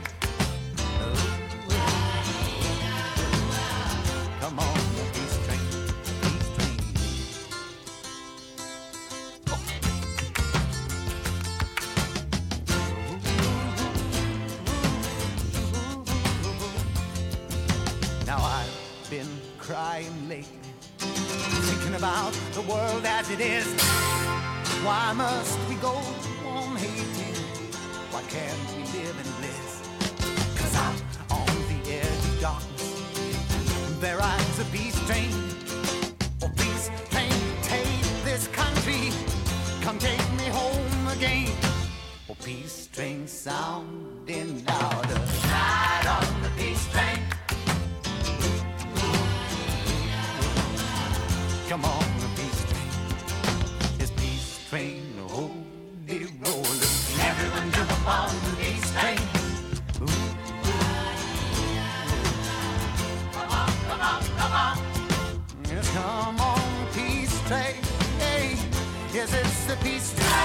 Come 4.41 4.59
on, 4.59 4.77
crying 19.59 20.29
lately, 20.29 20.47
thinking 20.99 21.95
about 21.95 22.33
the 22.55 22.63
world 22.63 23.05
as 23.05 23.31
it 23.31 23.41
is. 23.41 24.26
Why 24.87 25.13
must 25.15 25.59
we 25.69 25.75
go 25.75 25.95
on 26.47 26.77
hating? 26.77 27.35
Why 28.13 28.23
can't 28.31 28.61
we 28.77 28.85
live 28.97 29.17
in 29.19 29.31
bliss? 29.41 29.83
Cause 30.57 30.77
out 30.77 31.03
on 31.29 31.47
the 31.67 31.91
edge 31.91 32.25
of 32.31 32.41
darkness, 32.41 33.99
there 33.99 34.17
rides 34.17 34.61
a 34.61 34.65
peace 34.67 34.97
train. 35.09 35.33
Oh, 36.41 36.51
peace 36.57 36.89
train, 37.11 37.33
take 37.63 38.01
this 38.23 38.47
country. 38.47 39.11
Come 39.83 39.99
take 39.99 40.23
me 40.39 40.47
home 40.61 41.09
again. 41.09 41.51
Oh, 42.31 42.37
peace 42.45 42.89
train 42.93 43.27
sounding 43.27 44.65
louder. 44.67 45.21
Ride 45.51 46.07
on 46.07 46.43
the 46.45 46.51
peace 46.57 46.87
train. 46.93 47.19
Come 51.69 51.85
on, 51.85 52.06
peace. 69.87 70.36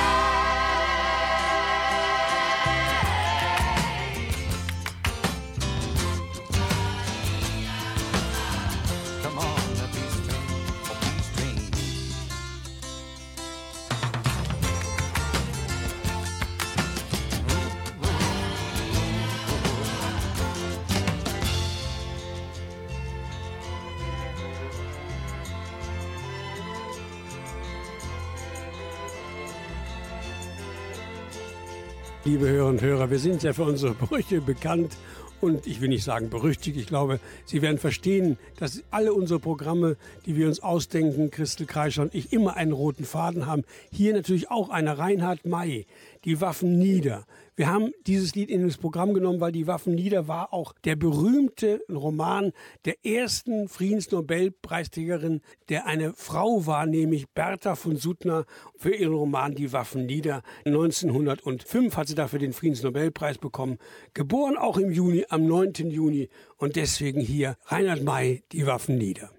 Liebe 32.23 32.47
Hörer 32.47 32.69
und 32.69 32.81
Hörer, 32.83 33.09
wir 33.09 33.17
sind 33.17 33.41
ja 33.41 33.51
für 33.51 33.63
unsere 33.63 33.95
Brüche 33.95 34.41
bekannt 34.41 34.95
und 35.41 35.65
ich 35.65 35.81
will 35.81 35.89
nicht 35.89 36.03
sagen 36.03 36.29
berüchtigt. 36.29 36.77
Ich 36.77 36.85
glaube, 36.85 37.19
Sie 37.45 37.63
werden 37.63 37.79
verstehen, 37.79 38.37
dass 38.59 38.83
alle 38.91 39.13
unsere 39.13 39.39
Programme, 39.39 39.97
die 40.27 40.35
wir 40.35 40.45
uns 40.45 40.59
ausdenken, 40.59 41.31
Christel 41.31 41.65
Kreischer 41.65 42.03
und 42.03 42.13
ich, 42.13 42.31
immer 42.31 42.57
einen 42.57 42.73
roten 42.73 43.05
Faden 43.05 43.47
haben. 43.47 43.63
Hier 43.91 44.13
natürlich 44.13 44.51
auch 44.51 44.69
einer, 44.69 44.99
Reinhard 44.99 45.45
May, 45.47 45.87
die 46.25 46.41
Waffen 46.41 46.77
nieder. 46.77 47.25
Wir 47.55 47.67
haben 47.67 47.91
dieses 48.07 48.33
Lied 48.35 48.49
in 48.49 48.63
das 48.65 48.77
Programm 48.77 49.13
genommen, 49.13 49.39
weil 49.39 49.51
die 49.51 49.67
Waffen 49.67 49.95
nieder 49.95 50.27
war 50.27 50.53
auch 50.53 50.73
der 50.83 50.95
berühmte 50.95 51.81
Roman 51.89 52.53
der 52.85 53.05
ersten 53.05 53.67
Friedensnobelpreisträgerin, 53.67 55.41
der 55.69 55.85
eine 55.85 56.13
Frau 56.13 56.65
war, 56.65 56.85
nämlich 56.85 57.29
Bertha 57.29 57.75
von 57.75 57.97
Suttner 57.97 58.45
für 58.77 58.95
ihren 58.95 59.13
Roman 59.13 59.55
Die 59.55 59.73
Waffen 59.73 60.05
nieder. 60.05 60.43
1905 60.65 61.97
hat 61.97 62.07
sie 62.07 62.15
dafür 62.15 62.39
den 62.39 62.53
Friedensnobelpreis 62.53 63.37
bekommen. 63.37 63.77
Geboren 64.13 64.57
auch 64.57 64.77
im 64.77 64.91
Juni, 64.91 65.25
am 65.29 65.45
9. 65.45 65.73
Juni 65.89 66.29
und 66.57 66.75
deswegen 66.75 67.21
hier 67.21 67.57
Reinhard 67.65 68.03
May, 68.03 68.43
Die 68.51 68.65
Waffen 68.65 68.97
nieder. 68.97 69.31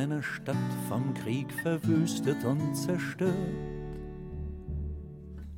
In 0.00 0.12
einer 0.12 0.22
Stadt 0.22 0.56
vom 0.88 1.12
Krieg 1.14 1.52
verwüstet 1.62 2.44
und 2.44 2.74
zerstört, 2.74 3.34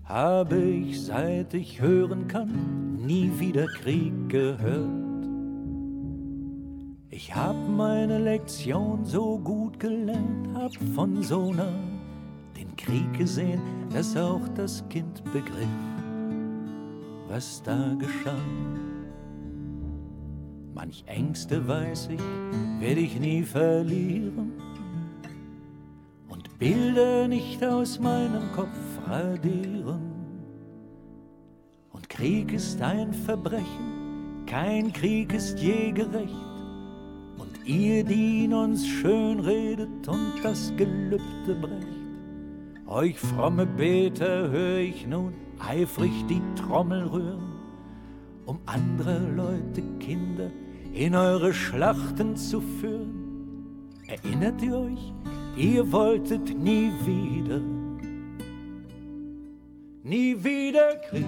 habe 0.05 0.59
ich, 0.59 1.01
seit 1.03 1.55
ich 1.55 1.81
hören 1.81 2.27
kann, 2.27 2.97
nie 2.97 3.31
wieder 3.39 3.67
Krieg 3.67 4.13
gehört. 4.29 4.89
Ich 7.11 7.35
hab 7.35 7.57
meine 7.69 8.19
Lektion 8.19 9.05
so 9.05 9.39
gut 9.39 9.79
gelernt, 9.79 10.49
hab 10.55 10.75
von 10.95 11.23
so 11.23 11.53
nah 11.53 11.79
den 12.57 12.75
Krieg 12.77 13.13
gesehen, 13.17 13.61
dass 13.93 14.17
auch 14.17 14.49
das 14.57 14.83
Kind 14.89 15.23
begriff, 15.25 15.69
was 17.29 17.63
da 17.63 17.95
geschah. 17.99 18.82
Manch 20.75 21.05
Ängste 21.07 21.67
weiß 21.69 22.09
ich, 22.13 22.21
werde 22.81 23.01
ich 23.01 23.21
nie 23.21 23.43
verlieren 23.43 24.53
und 26.29 26.59
Bilder 26.59 27.29
nicht 27.29 27.63
aus 27.63 28.01
meinem 28.01 28.51
Kopf 28.53 28.69
radieren. 29.07 30.01
Und 31.93 32.09
Krieg 32.09 32.53
ist 32.53 32.81
ein 32.81 33.13
Verbrechen, 33.13 34.45
kein 34.47 34.93
Krieg 34.93 35.35
ist 35.35 35.59
je 35.61 35.93
gerecht. 35.93 36.33
Und 37.37 37.67
ihr, 37.67 38.03
die 38.03 38.45
in 38.45 38.55
uns 38.55 38.87
schön 38.87 39.41
redet 39.41 40.09
und 40.09 40.33
das 40.43 40.73
Gelübde 40.77 41.55
brecht, 41.61 42.87
euch 42.87 43.19
fromme 43.19 43.67
Beter 43.67 44.51
hör 44.51 44.79
ich 44.79 45.07
nun 45.07 45.35
eifrig 45.59 46.13
die 46.29 46.43
Trommel 46.57 47.07
rühren, 47.07 47.53
um 48.47 48.59
andere 48.67 49.19
Leute, 49.37 49.83
Kinder, 50.01 50.51
in 50.93 51.15
eure 51.15 51.53
Schlachten 51.55 52.37
zu 52.37 52.61
führen. 52.61 53.23
Erinnert 54.07 54.61
ihr 54.63 54.77
euch, 54.77 55.13
ihr 55.57 55.91
wolltet 55.91 56.57
nie 56.57 56.93
wieder, 57.05 57.61
nie 60.03 60.37
wieder 60.45 60.97
Krieg. 61.09 61.25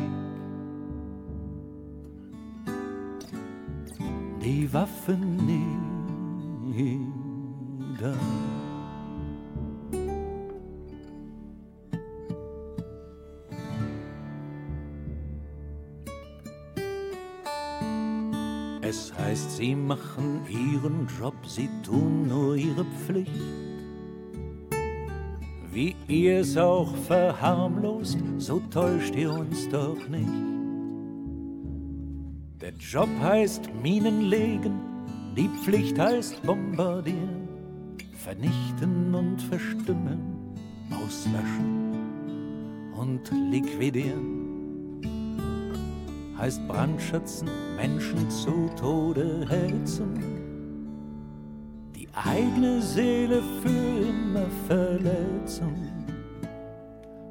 Die 4.43 4.71
Waffen 4.73 5.37
nieder. 6.67 8.15
Sie 19.65 19.75
machen 19.75 20.43
ihren 20.51 21.09
Job, 21.19 21.35
sie 21.47 21.71
tun 21.83 22.29
nur 22.29 22.55
ihre 22.55 22.85
Pflicht. 22.85 23.31
Wie 25.73 25.97
ihr 26.07 26.41
es 26.41 26.57
auch 26.59 26.95
verharmlost, 27.09 28.19
so 28.37 28.61
täuscht 28.71 29.15
ihr 29.15 29.33
uns 29.33 29.67
doch 29.71 30.07
nicht. 30.09 30.29
Der 32.61 32.75
Job 32.75 33.09
heißt 33.23 33.71
Minen 33.83 34.29
legen, 34.29 34.79
die 35.35 35.49
Pflicht 35.63 35.99
heißt 35.99 36.43
bombardieren, 36.43 37.49
vernichten 38.13 39.15
und 39.15 39.41
verstümmeln, 39.41 40.21
auslöschen 40.91 41.95
und 42.99 43.31
liquidieren 43.51 44.44
heißt 46.39 46.67
Brandschützen, 46.67 47.49
Menschen 47.77 48.29
zu 48.31 48.69
Tode 48.79 49.47
hetzen, 49.49 50.23
die 51.95 52.09
eigene 52.13 52.83
Seele 52.83 53.43
für 53.63 54.09
immer 54.09 54.47
verletzen. 54.67 55.93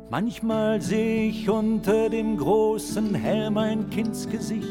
Manchmal 0.10 0.82
sehe 0.82 1.30
ich 1.30 1.50
unter 1.50 2.10
dem 2.10 2.38
großen 2.38 3.16
Helm 3.16 3.58
ein 3.58 3.90
Kindsgesicht, 3.90 4.68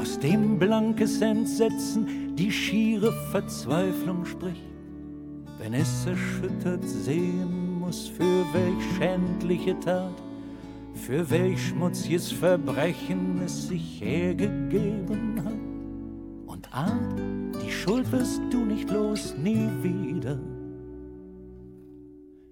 aus 0.00 0.18
dem 0.18 0.58
blankes 0.58 1.20
Entsetzen 1.20 2.34
die 2.36 2.50
schiere 2.50 3.12
Verzweiflung 3.30 4.24
spricht, 4.24 4.64
wenn 5.58 5.74
es 5.74 6.06
erschüttert 6.06 6.88
sehen 6.88 7.80
muss, 7.80 8.08
für 8.08 8.44
welch 8.54 8.96
schändliche 8.96 9.78
Tat 9.80 10.29
für 11.00 11.30
welch 11.30 11.68
schmutziges 11.68 12.30
Verbrechen 12.30 13.40
es 13.44 13.68
sich 13.68 14.00
hergegeben 14.00 15.42
hat. 15.44 15.54
Und 16.46 16.72
ahnt, 16.72 17.56
die 17.64 17.70
Schuld 17.70 18.10
wirst 18.12 18.40
du 18.50 18.58
nicht 18.58 18.90
los, 18.90 19.34
nie 19.36 19.68
wieder. 19.82 20.38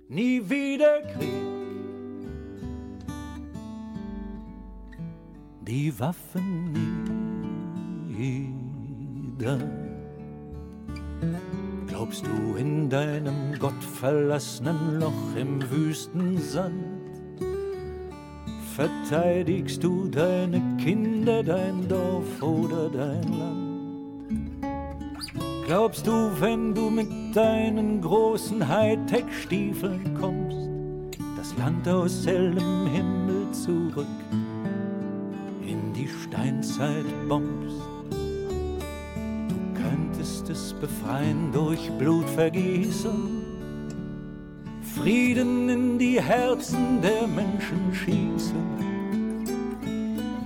Nie 0.09 0.43
wieder 0.49 1.03
Krieg. 1.03 1.29
Die 5.67 6.01
Waffen 6.01 6.73
nieder. 8.17 9.59
Glaubst 11.87 12.25
du 12.27 12.57
in 12.57 12.89
deinem 12.89 13.59
gottverlassenen 13.59 15.01
Loch 15.01 15.37
im 15.37 15.71
Wüstensand? 15.71 16.98
Verteidigst 18.79 19.83
du 19.83 20.07
deine 20.07 20.63
Kinder, 20.81 21.43
dein 21.43 21.89
Dorf 21.89 22.41
oder 22.41 22.89
dein 22.89 23.33
Land? 23.33 24.65
Glaubst 25.67 26.07
du, 26.07 26.31
wenn 26.39 26.75
du 26.77 26.89
mit 26.89 27.09
deinen 27.35 28.01
großen 28.01 28.67
Hightech-Stiefeln 28.69 30.17
kommst, 30.21 30.71
das 31.37 31.59
Land 31.59 31.89
aus 31.89 32.25
hellem 32.25 32.87
Himmel 32.87 33.51
zurück 33.51 34.07
in 35.67 35.93
die 35.93 36.09
Steinzeit 36.09 37.05
bombst? 37.29 37.83
Du 39.49 39.57
könntest 39.75 40.49
es 40.51 40.73
befreien 40.75 41.51
durch 41.53 41.91
Blutvergießen 41.99 43.38
Frieden 45.01 45.69
in 45.69 45.99
die 45.99 46.21
Herzen 46.21 47.01
der 47.01 47.29
Menschen 47.29 47.95
schießen. 47.95 48.57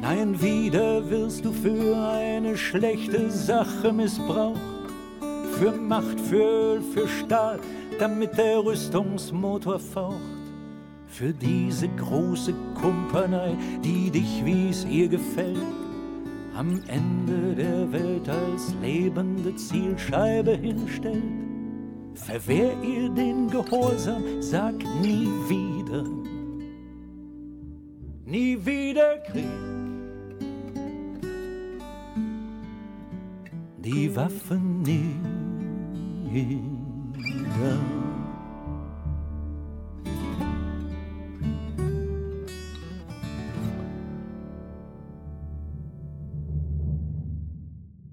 Nein, 0.03 0.41
wieder 0.43 1.09
wirst 1.09 1.45
du 1.47 1.53
für 1.53 1.97
eine 1.97 2.57
schlechte 2.57 3.31
Sache 3.31 3.93
missbraucht, 3.95 4.61
für 5.59 5.73
Macht, 5.73 6.21
für 6.21 6.75
Öl, 6.75 6.83
für 6.83 7.09
Stahl, 7.09 7.61
damit 7.99 8.37
der 8.37 8.63
Rüstungsmotor 8.63 9.79
faucht. 9.79 10.21
Für 11.07 11.33
diese 11.33 11.89
große 11.89 12.53
Kumpanei, 12.75 13.57
die 13.83 14.11
dich, 14.11 14.45
wie 14.45 14.69
es 14.69 14.85
ihr 14.85 15.09
gefällt, 15.09 15.57
am 16.55 16.83
Ende 16.89 17.55
der 17.55 17.91
Welt 17.91 18.29
als 18.29 18.75
lebende 18.83 19.57
Zielscheibe 19.57 20.53
hinstellt 20.57 21.52
verwehr 22.15 22.75
ihr 22.83 23.09
den 23.09 23.49
Gehorsam, 23.49 24.41
sag 24.41 24.75
nie 25.01 25.29
wieder, 25.49 26.05
nie 28.25 28.59
wieder 28.65 29.19
Krieg. 29.19 29.45
Die 33.79 34.15
Waffen 34.15 34.83
nieder. 34.83 35.23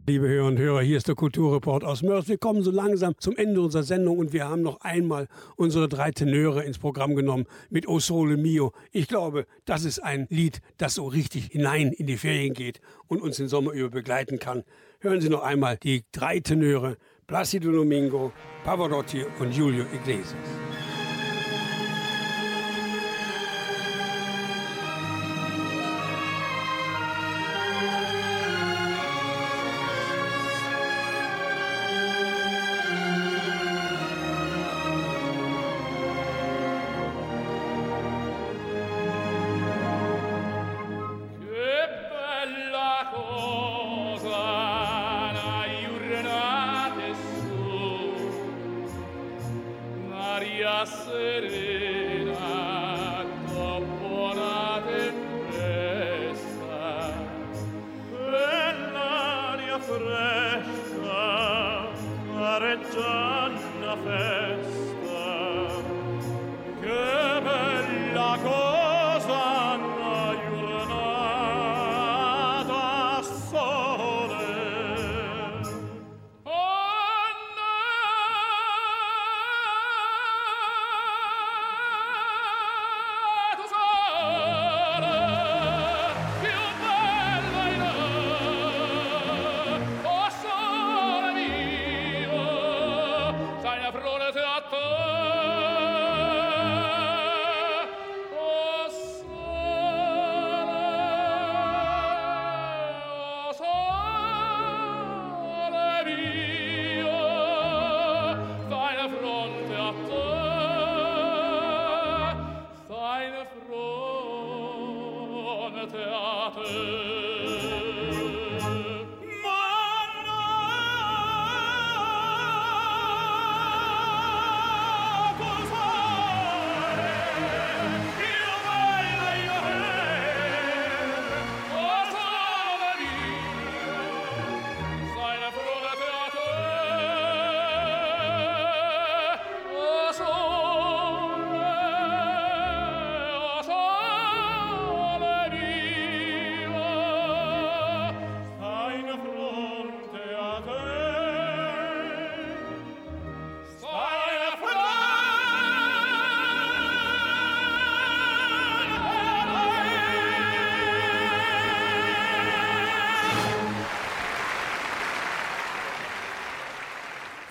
Liebe 0.10 0.28
Hörer 0.28 0.48
und 0.48 0.58
Hörer, 0.58 0.82
hier 0.82 0.98
ist 0.98 1.08
der 1.08 1.14
Kulturreport 1.14 1.84
aus 1.84 2.02
Mörs. 2.02 2.28
Wir 2.28 2.40
kommen 2.40 2.64
so 2.64 2.72
langsam 2.72 3.14
zum 3.20 3.38
Ende 3.38 3.62
unserer 3.62 3.84
Sendung 3.84 4.18
und 4.18 4.34
wir 4.34 4.50
haben 4.50 4.64
noch 4.64 4.82
einmal 4.82 5.28
unsere 5.56 5.88
drei 5.88 6.10
Tenöre 6.10 6.64
ins 6.64 6.80
Programm 6.80 7.14
genommen 7.14 7.46
mit 7.70 7.88
O 7.88 8.00
Sole 8.00 8.36
Mio. 8.36 8.74
Ich 8.92 9.08
glaube, 9.08 9.46
das 9.66 9.86
ist 9.86 10.00
ein 10.00 10.26
Lied, 10.32 10.62
das 10.78 10.96
so 10.96 11.06
richtig 11.06 11.52
hinein 11.52 11.92
in 11.92 12.08
die 12.08 12.18
Ferien 12.18 12.56
geht 12.56 12.82
und 13.06 13.22
uns 13.22 13.38
den 13.38 13.50
Sommer 13.50 13.72
über 13.74 13.92
begleiten 13.92 14.40
kann. 14.40 14.64
Hören 15.00 15.22
Sie 15.22 15.30
noch 15.30 15.44
einmal 15.44 15.78
die 15.78 16.04
drei 16.12 16.40
Tenöre, 16.40 16.98
Placido 17.28 17.72
Domingo, 17.72 18.32
Pavarotti 18.64 19.28
und 19.40 19.56
Julio 19.56 19.86
Iglesias. 19.94 20.34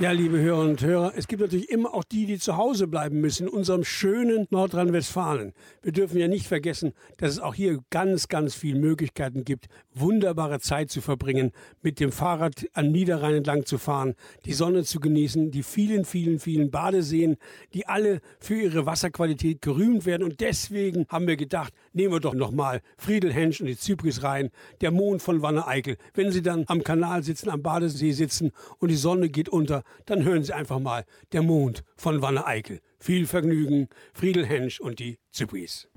Ja, 0.00 0.12
liebe 0.12 0.38
Hörer 0.38 0.60
und 0.60 0.80
Hörer, 0.80 1.12
es 1.16 1.26
gibt 1.26 1.42
natürlich 1.42 1.70
immer 1.70 1.92
auch 1.92 2.04
die, 2.04 2.24
die 2.26 2.38
zu 2.38 2.56
Hause 2.56 2.86
bleiben 2.86 3.20
müssen 3.20 3.48
in 3.48 3.52
unserem 3.52 3.82
schönen 3.82 4.46
Nordrhein-Westfalen. 4.50 5.54
Wir 5.82 5.90
dürfen 5.90 6.18
ja 6.18 6.28
nicht 6.28 6.46
vergessen, 6.46 6.92
dass 7.16 7.32
es 7.32 7.40
auch 7.40 7.52
hier 7.52 7.80
ganz, 7.90 8.28
ganz 8.28 8.54
viele 8.54 8.78
Möglichkeiten 8.78 9.44
gibt, 9.44 9.66
wunderbare 10.00 10.60
Zeit 10.60 10.90
zu 10.90 11.00
verbringen, 11.00 11.52
mit 11.82 12.00
dem 12.00 12.12
Fahrrad 12.12 12.66
am 12.74 12.90
Niederrhein 12.90 13.34
entlang 13.34 13.66
zu 13.66 13.78
fahren, 13.78 14.14
die 14.44 14.52
Sonne 14.52 14.84
zu 14.84 15.00
genießen, 15.00 15.50
die 15.50 15.62
vielen, 15.62 16.04
vielen, 16.04 16.38
vielen 16.38 16.70
Badeseen, 16.70 17.36
die 17.74 17.86
alle 17.86 18.20
für 18.40 18.54
ihre 18.54 18.86
Wasserqualität 18.86 19.62
gerühmt 19.62 20.06
werden. 20.06 20.22
Und 20.22 20.40
deswegen 20.40 21.06
haben 21.08 21.26
wir 21.26 21.36
gedacht, 21.36 21.72
nehmen 21.92 22.12
wir 22.12 22.20
doch 22.20 22.34
nochmal 22.34 22.80
Friedel 22.96 23.32
Hensch 23.32 23.60
und 23.60 23.66
die 23.66 23.78
Zypris 23.78 24.22
rein, 24.22 24.50
der 24.80 24.90
Mond 24.90 25.22
von 25.22 25.42
Wanne 25.42 25.66
Eickel. 25.66 25.96
Wenn 26.14 26.32
Sie 26.32 26.42
dann 26.42 26.64
am 26.66 26.82
Kanal 26.82 27.22
sitzen, 27.22 27.50
am 27.50 27.62
Badesee 27.62 28.12
sitzen 28.12 28.52
und 28.78 28.88
die 28.88 28.96
Sonne 28.96 29.28
geht 29.28 29.48
unter, 29.48 29.82
dann 30.06 30.24
hören 30.24 30.44
Sie 30.44 30.52
einfach 30.52 30.78
mal 30.78 31.04
Der 31.32 31.42
Mond 31.42 31.84
von 31.96 32.22
Wanne 32.22 32.46
Eickel. 32.46 32.80
Viel 32.98 33.26
Vergnügen, 33.26 33.88
Friedel 34.12 34.44
Hensch 34.44 34.80
und 34.80 34.98
die 34.98 35.18
Zypris. 35.30 35.88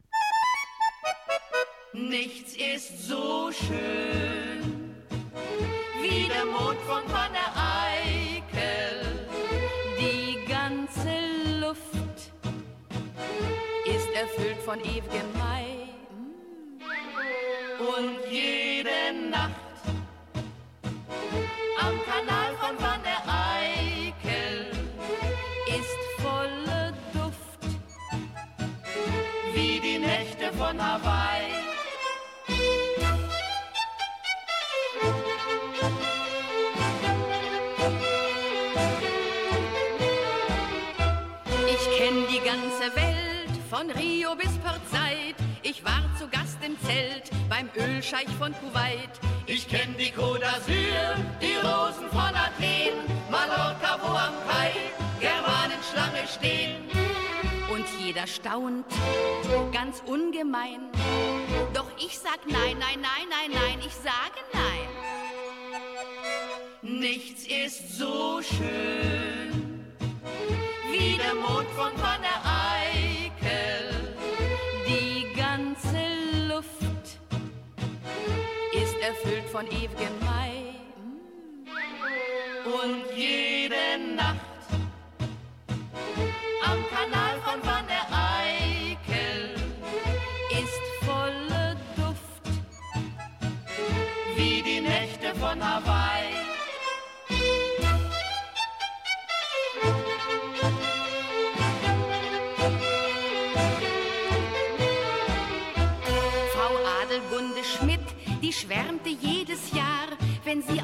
Nichts 1.93 2.55
ist 2.55 3.09
so 3.09 3.51
schön 3.51 4.95
wie 6.01 6.25
der 6.29 6.45
Mond 6.45 6.79
von 6.87 7.03
Wanne 7.11 7.45
Eickel. 7.53 9.27
Die 9.99 10.37
ganze 10.47 11.59
Luft 11.59 12.31
ist 13.85 14.09
erfüllt 14.13 14.57
von 14.63 14.79
ewigem 14.79 15.33
Mai. 15.37 15.65
Und 17.79 18.31
jede 18.31 19.29
Nacht 19.29 19.51
am 21.77 21.99
Kanal 22.05 22.55
von 22.55 22.77
Wanne 22.79 23.17
Eickel 23.27 24.71
ist 25.67 26.21
voller 26.21 26.93
Duft 27.11 27.75
wie 29.53 29.81
die 29.81 29.97
Nächte 29.97 30.53
von 30.57 30.81
Hawaii. 30.81 31.30
Im 46.63 46.79
Zelt 46.81 47.31
beim 47.49 47.69
Ölscheich 47.75 48.27
von 48.37 48.53
Kuwait. 48.53 49.09
Ich 49.47 49.67
kenn 49.67 49.95
die 49.97 50.11
Côte 50.11 50.39
d'Azur, 50.39 51.15
die 51.41 51.55
Rosen 51.55 52.09
von 52.09 52.33
Athen, 52.35 52.93
Mallorca, 53.29 53.99
wo 54.01 54.09
am 54.09 54.33
Kai 54.47 54.71
Germanen 55.19 55.79
Schlange 55.91 56.27
stehen. 56.27 56.83
Und 57.71 57.85
jeder 57.99 58.27
staunt, 58.27 58.85
ganz 59.71 60.01
ungemein. 60.05 60.89
Doch 61.73 61.89
ich 61.97 62.17
sag 62.17 62.39
nein, 62.47 62.77
nein, 62.79 62.99
nein, 63.01 63.27
nein, 63.29 63.51
nein, 63.51 63.79
ich 63.85 63.93
sage 63.93 64.41
nein. 64.53 64.89
Nichts 66.81 67.45
ist 67.47 67.97
so 67.97 68.41
schön 68.41 69.85
wie 70.91 71.17
der 71.17 71.35
Mond 71.35 71.69
von 71.69 71.91
Wanne 72.01 72.27
erfüllt 79.01 79.49
von 79.51 79.65
ewigem 79.67 80.19
Mai. 80.19 80.75
Und 82.65 83.17
jede 83.17 84.15
Nacht 84.15 84.37
am 86.63 86.79
Kanal 86.89 87.39
von 87.43 87.59
Wanne 87.63 88.01
Eickel 88.11 89.55
ist 90.51 91.05
voller 91.05 91.75
Duft 91.95 92.61
wie 94.35 94.61
die 94.61 94.81
Nächte 94.81 95.33
von 95.35 95.59
Hawaii. 95.59 96.10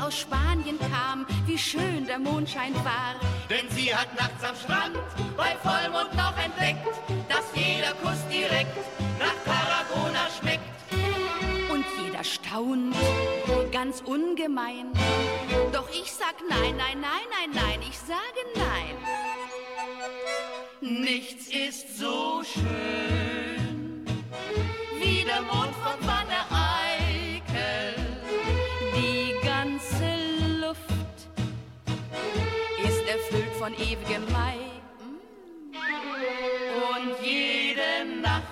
Aus 0.08 0.20
Spanien 0.20 0.80
kam, 0.90 1.26
wie 1.46 1.58
schön 1.58 2.06
der 2.08 2.20
Mondschein 2.20 2.74
war. 2.76 3.16
Denn 3.50 3.70
sie 3.72 3.94
hat 3.94 4.08
nachts 4.16 4.44
am 4.44 4.56
Strand 4.56 4.96
bei 5.36 5.56
Vollmond 5.62 6.16
noch 6.16 6.38
entdeckt, 6.38 6.88
dass 7.28 7.46
jeder 7.54 7.94
Kuss 8.02 8.26
direkt 8.32 8.78
nach 9.20 9.36
Tarragona 9.44 10.28
schmeckt. 10.40 10.64
Und 11.70 11.86
jeder 12.02 12.24
staunt, 12.24 12.96
ganz 13.72 14.02
ungemein. 14.02 14.94
Doch 15.74 15.90
ich 15.90 16.12
sag 16.12 16.36
nein, 16.50 16.76
nein, 16.78 17.02
nein, 17.02 17.28
nein, 17.30 17.52
nein, 17.54 17.80
ich 17.82 17.98
sage 17.98 18.42
nein. 18.56 18.96
Nichts 20.80 21.48
ist 21.48 21.98
so 21.98 22.44
schön 22.44 24.06
wie 25.02 25.24
der 25.24 25.42
Mond 25.42 25.74
von 25.84 26.08
Van 26.08 26.27
von 33.68 33.74
ewigem 33.74 34.24
Mai. 34.32 34.56
Und 36.90 37.26
jede 37.26 38.22
Nacht 38.22 38.44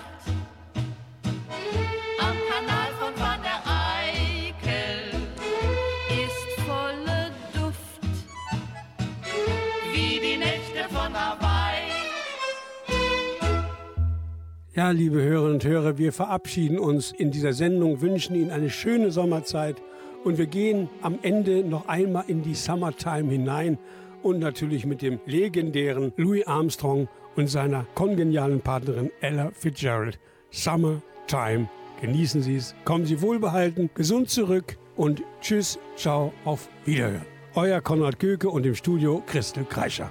am 2.20 2.36
Kanal 2.50 2.90
von 3.00 3.14
Van 3.18 3.40
der 3.42 3.62
Eyck 4.04 4.62
ist 6.10 6.60
voller 6.66 7.30
Duft 7.54 8.02
wie 9.92 10.20
die 10.20 10.36
Nächte 10.36 10.86
von 10.90 11.14
Hawaii. 11.14 11.92
Ja, 14.74 14.90
liebe 14.90 15.22
Hörerinnen 15.22 15.54
und 15.54 15.64
Hörer, 15.64 15.96
wir 15.96 16.12
verabschieden 16.12 16.78
uns 16.78 17.12
in 17.12 17.30
dieser 17.30 17.54
Sendung, 17.54 18.02
wünschen 18.02 18.36
Ihnen 18.36 18.50
eine 18.50 18.68
schöne 18.68 19.10
Sommerzeit 19.10 19.76
und 20.24 20.36
wir 20.36 20.46
gehen 20.46 20.90
am 21.00 21.18
Ende 21.22 21.64
noch 21.64 21.88
einmal 21.88 22.24
in 22.26 22.42
die 22.42 22.54
Summertime 22.54 23.30
hinein 23.32 23.78
und 24.26 24.40
natürlich 24.40 24.84
mit 24.84 25.02
dem 25.02 25.20
legendären 25.24 26.12
Louis 26.16 26.44
Armstrong 26.46 27.08
und 27.36 27.46
seiner 27.46 27.86
kongenialen 27.94 28.60
Partnerin 28.60 29.10
Ella 29.20 29.52
Fitzgerald. 29.52 30.18
Summertime. 30.50 31.68
Genießen 32.00 32.42
Sie 32.42 32.56
es, 32.56 32.74
kommen 32.84 33.06
Sie 33.06 33.22
wohlbehalten, 33.22 33.88
gesund 33.94 34.28
zurück 34.28 34.76
und 34.96 35.22
tschüss, 35.40 35.78
ciao, 35.96 36.32
auf 36.44 36.68
Wiederhören. 36.84 37.24
Euer 37.54 37.80
Konrad 37.80 38.18
Göke 38.18 38.50
und 38.50 38.66
im 38.66 38.74
Studio 38.74 39.22
Christel 39.26 39.64
Kreischer. 39.64 40.10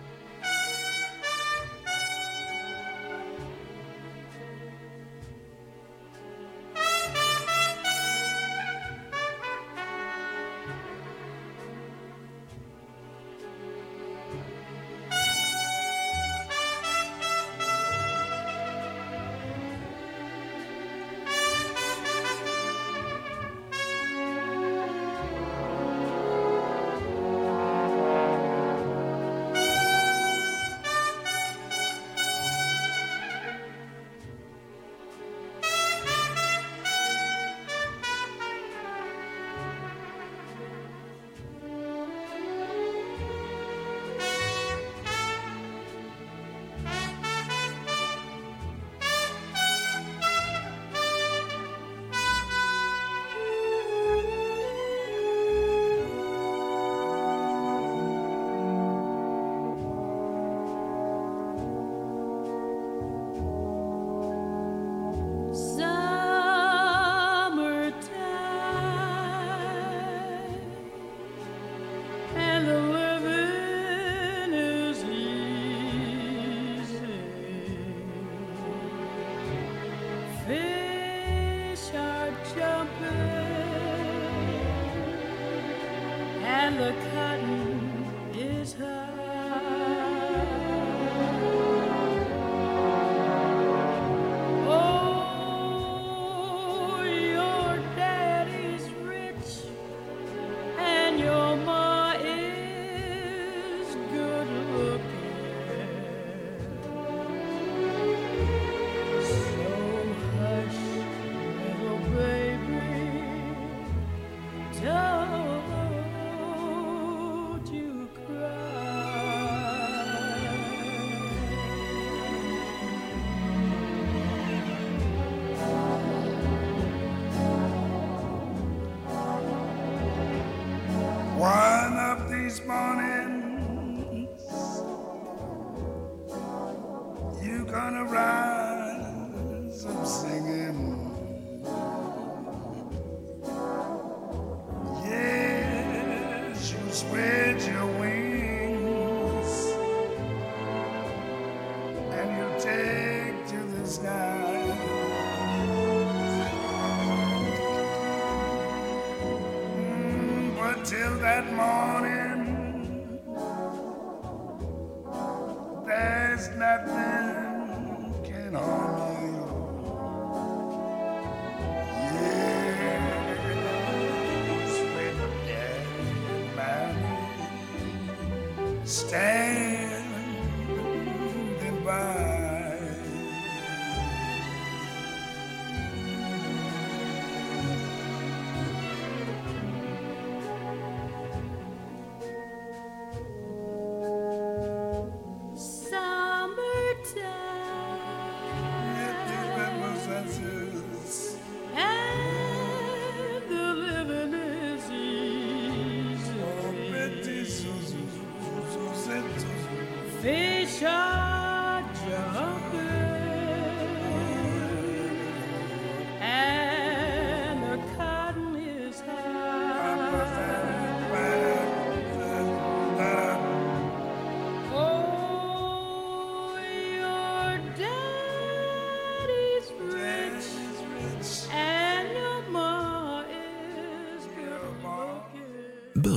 this 132.55 132.65
morning. 132.65 133.24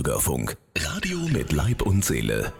Hörfunk. 0.09 0.57
Radio 0.75 1.19
mit 1.19 1.53
Leib 1.53 1.83
und 1.83 2.03
Seele. 2.03 2.55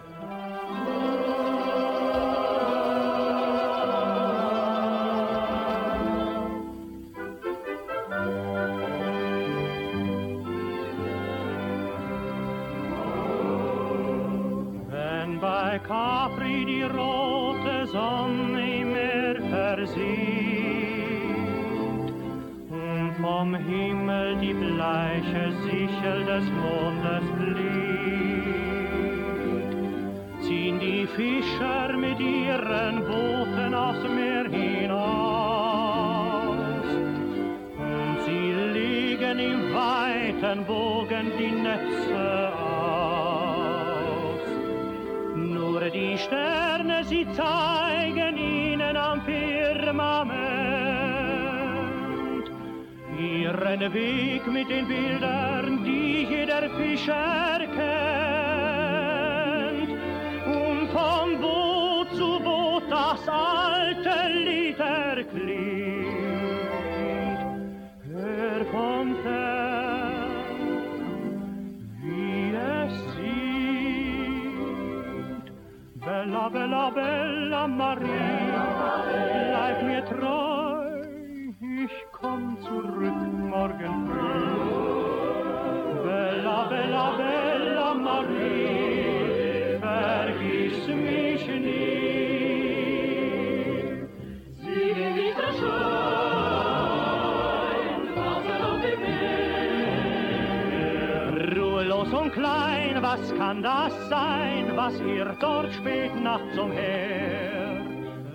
Und 102.29 102.33
klein, 102.33 103.01
was 103.01 103.33
kann 103.35 103.63
das 103.63 103.93
sein, 104.09 104.71
was 104.75 104.99
ihr 105.01 105.35
dort 105.39 105.71
spät 105.73 106.15
nachts 106.21 106.57
umher? 106.57 107.77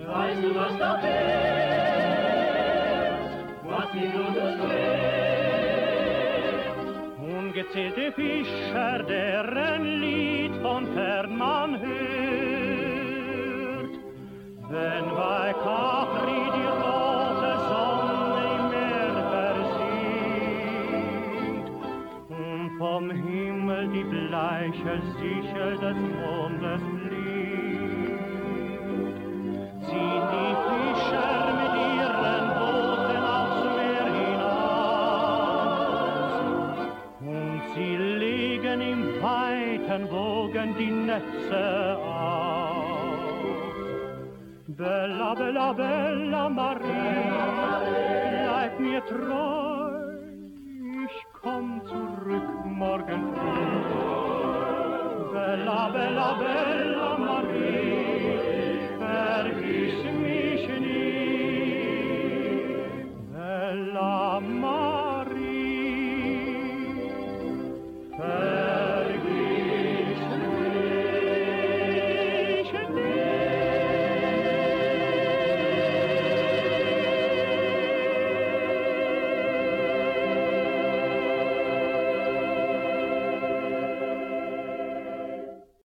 Weißt 0.07 0.43
du, 0.43 0.55
was 0.55 0.77
da 0.77 0.97
fährt, 0.99 1.99
was 3.63 3.91
die 3.93 4.07
Blut 4.07 4.35
durchquert? 4.35 5.15
Ungezählte 7.39 8.11
Fischer, 8.11 9.03
deren 9.03 10.01
Lied 10.01 10.55
von 10.61 10.87
fern 10.93 11.37
man 11.37 11.79
hört. 11.79 11.95
Wenn 14.69 15.09
bei 15.15 15.53
Capri 15.63 16.51
die 16.55 16.64
bleiche 24.09 24.93
Sichel 25.17 25.71
des 25.77 25.97
Mondes 26.21 26.81
fliegt, 27.03 28.19
ziehen 29.85 30.25
die 30.33 30.53
Fischer 30.65 31.35
mit 31.59 31.73
ihren 31.95 32.45
Booten 32.57 33.23
aufs 33.39 33.61
Meer 33.77 34.07
hinaus. 34.19 35.65
Und 37.21 37.61
sie 37.73 37.95
legen 37.97 38.79
im 38.81 39.01
weiten 39.21 40.03
Wogen 40.11 40.69
die 40.77 40.93
Netze 41.09 41.63
aus. 41.97 42.35
Bella, 44.67 45.33
bella, 45.35 45.73
bella 45.73 46.49
Maria, 46.49 47.81
bleib 48.43 48.73
mir 48.79 49.01
treu, 49.05 49.74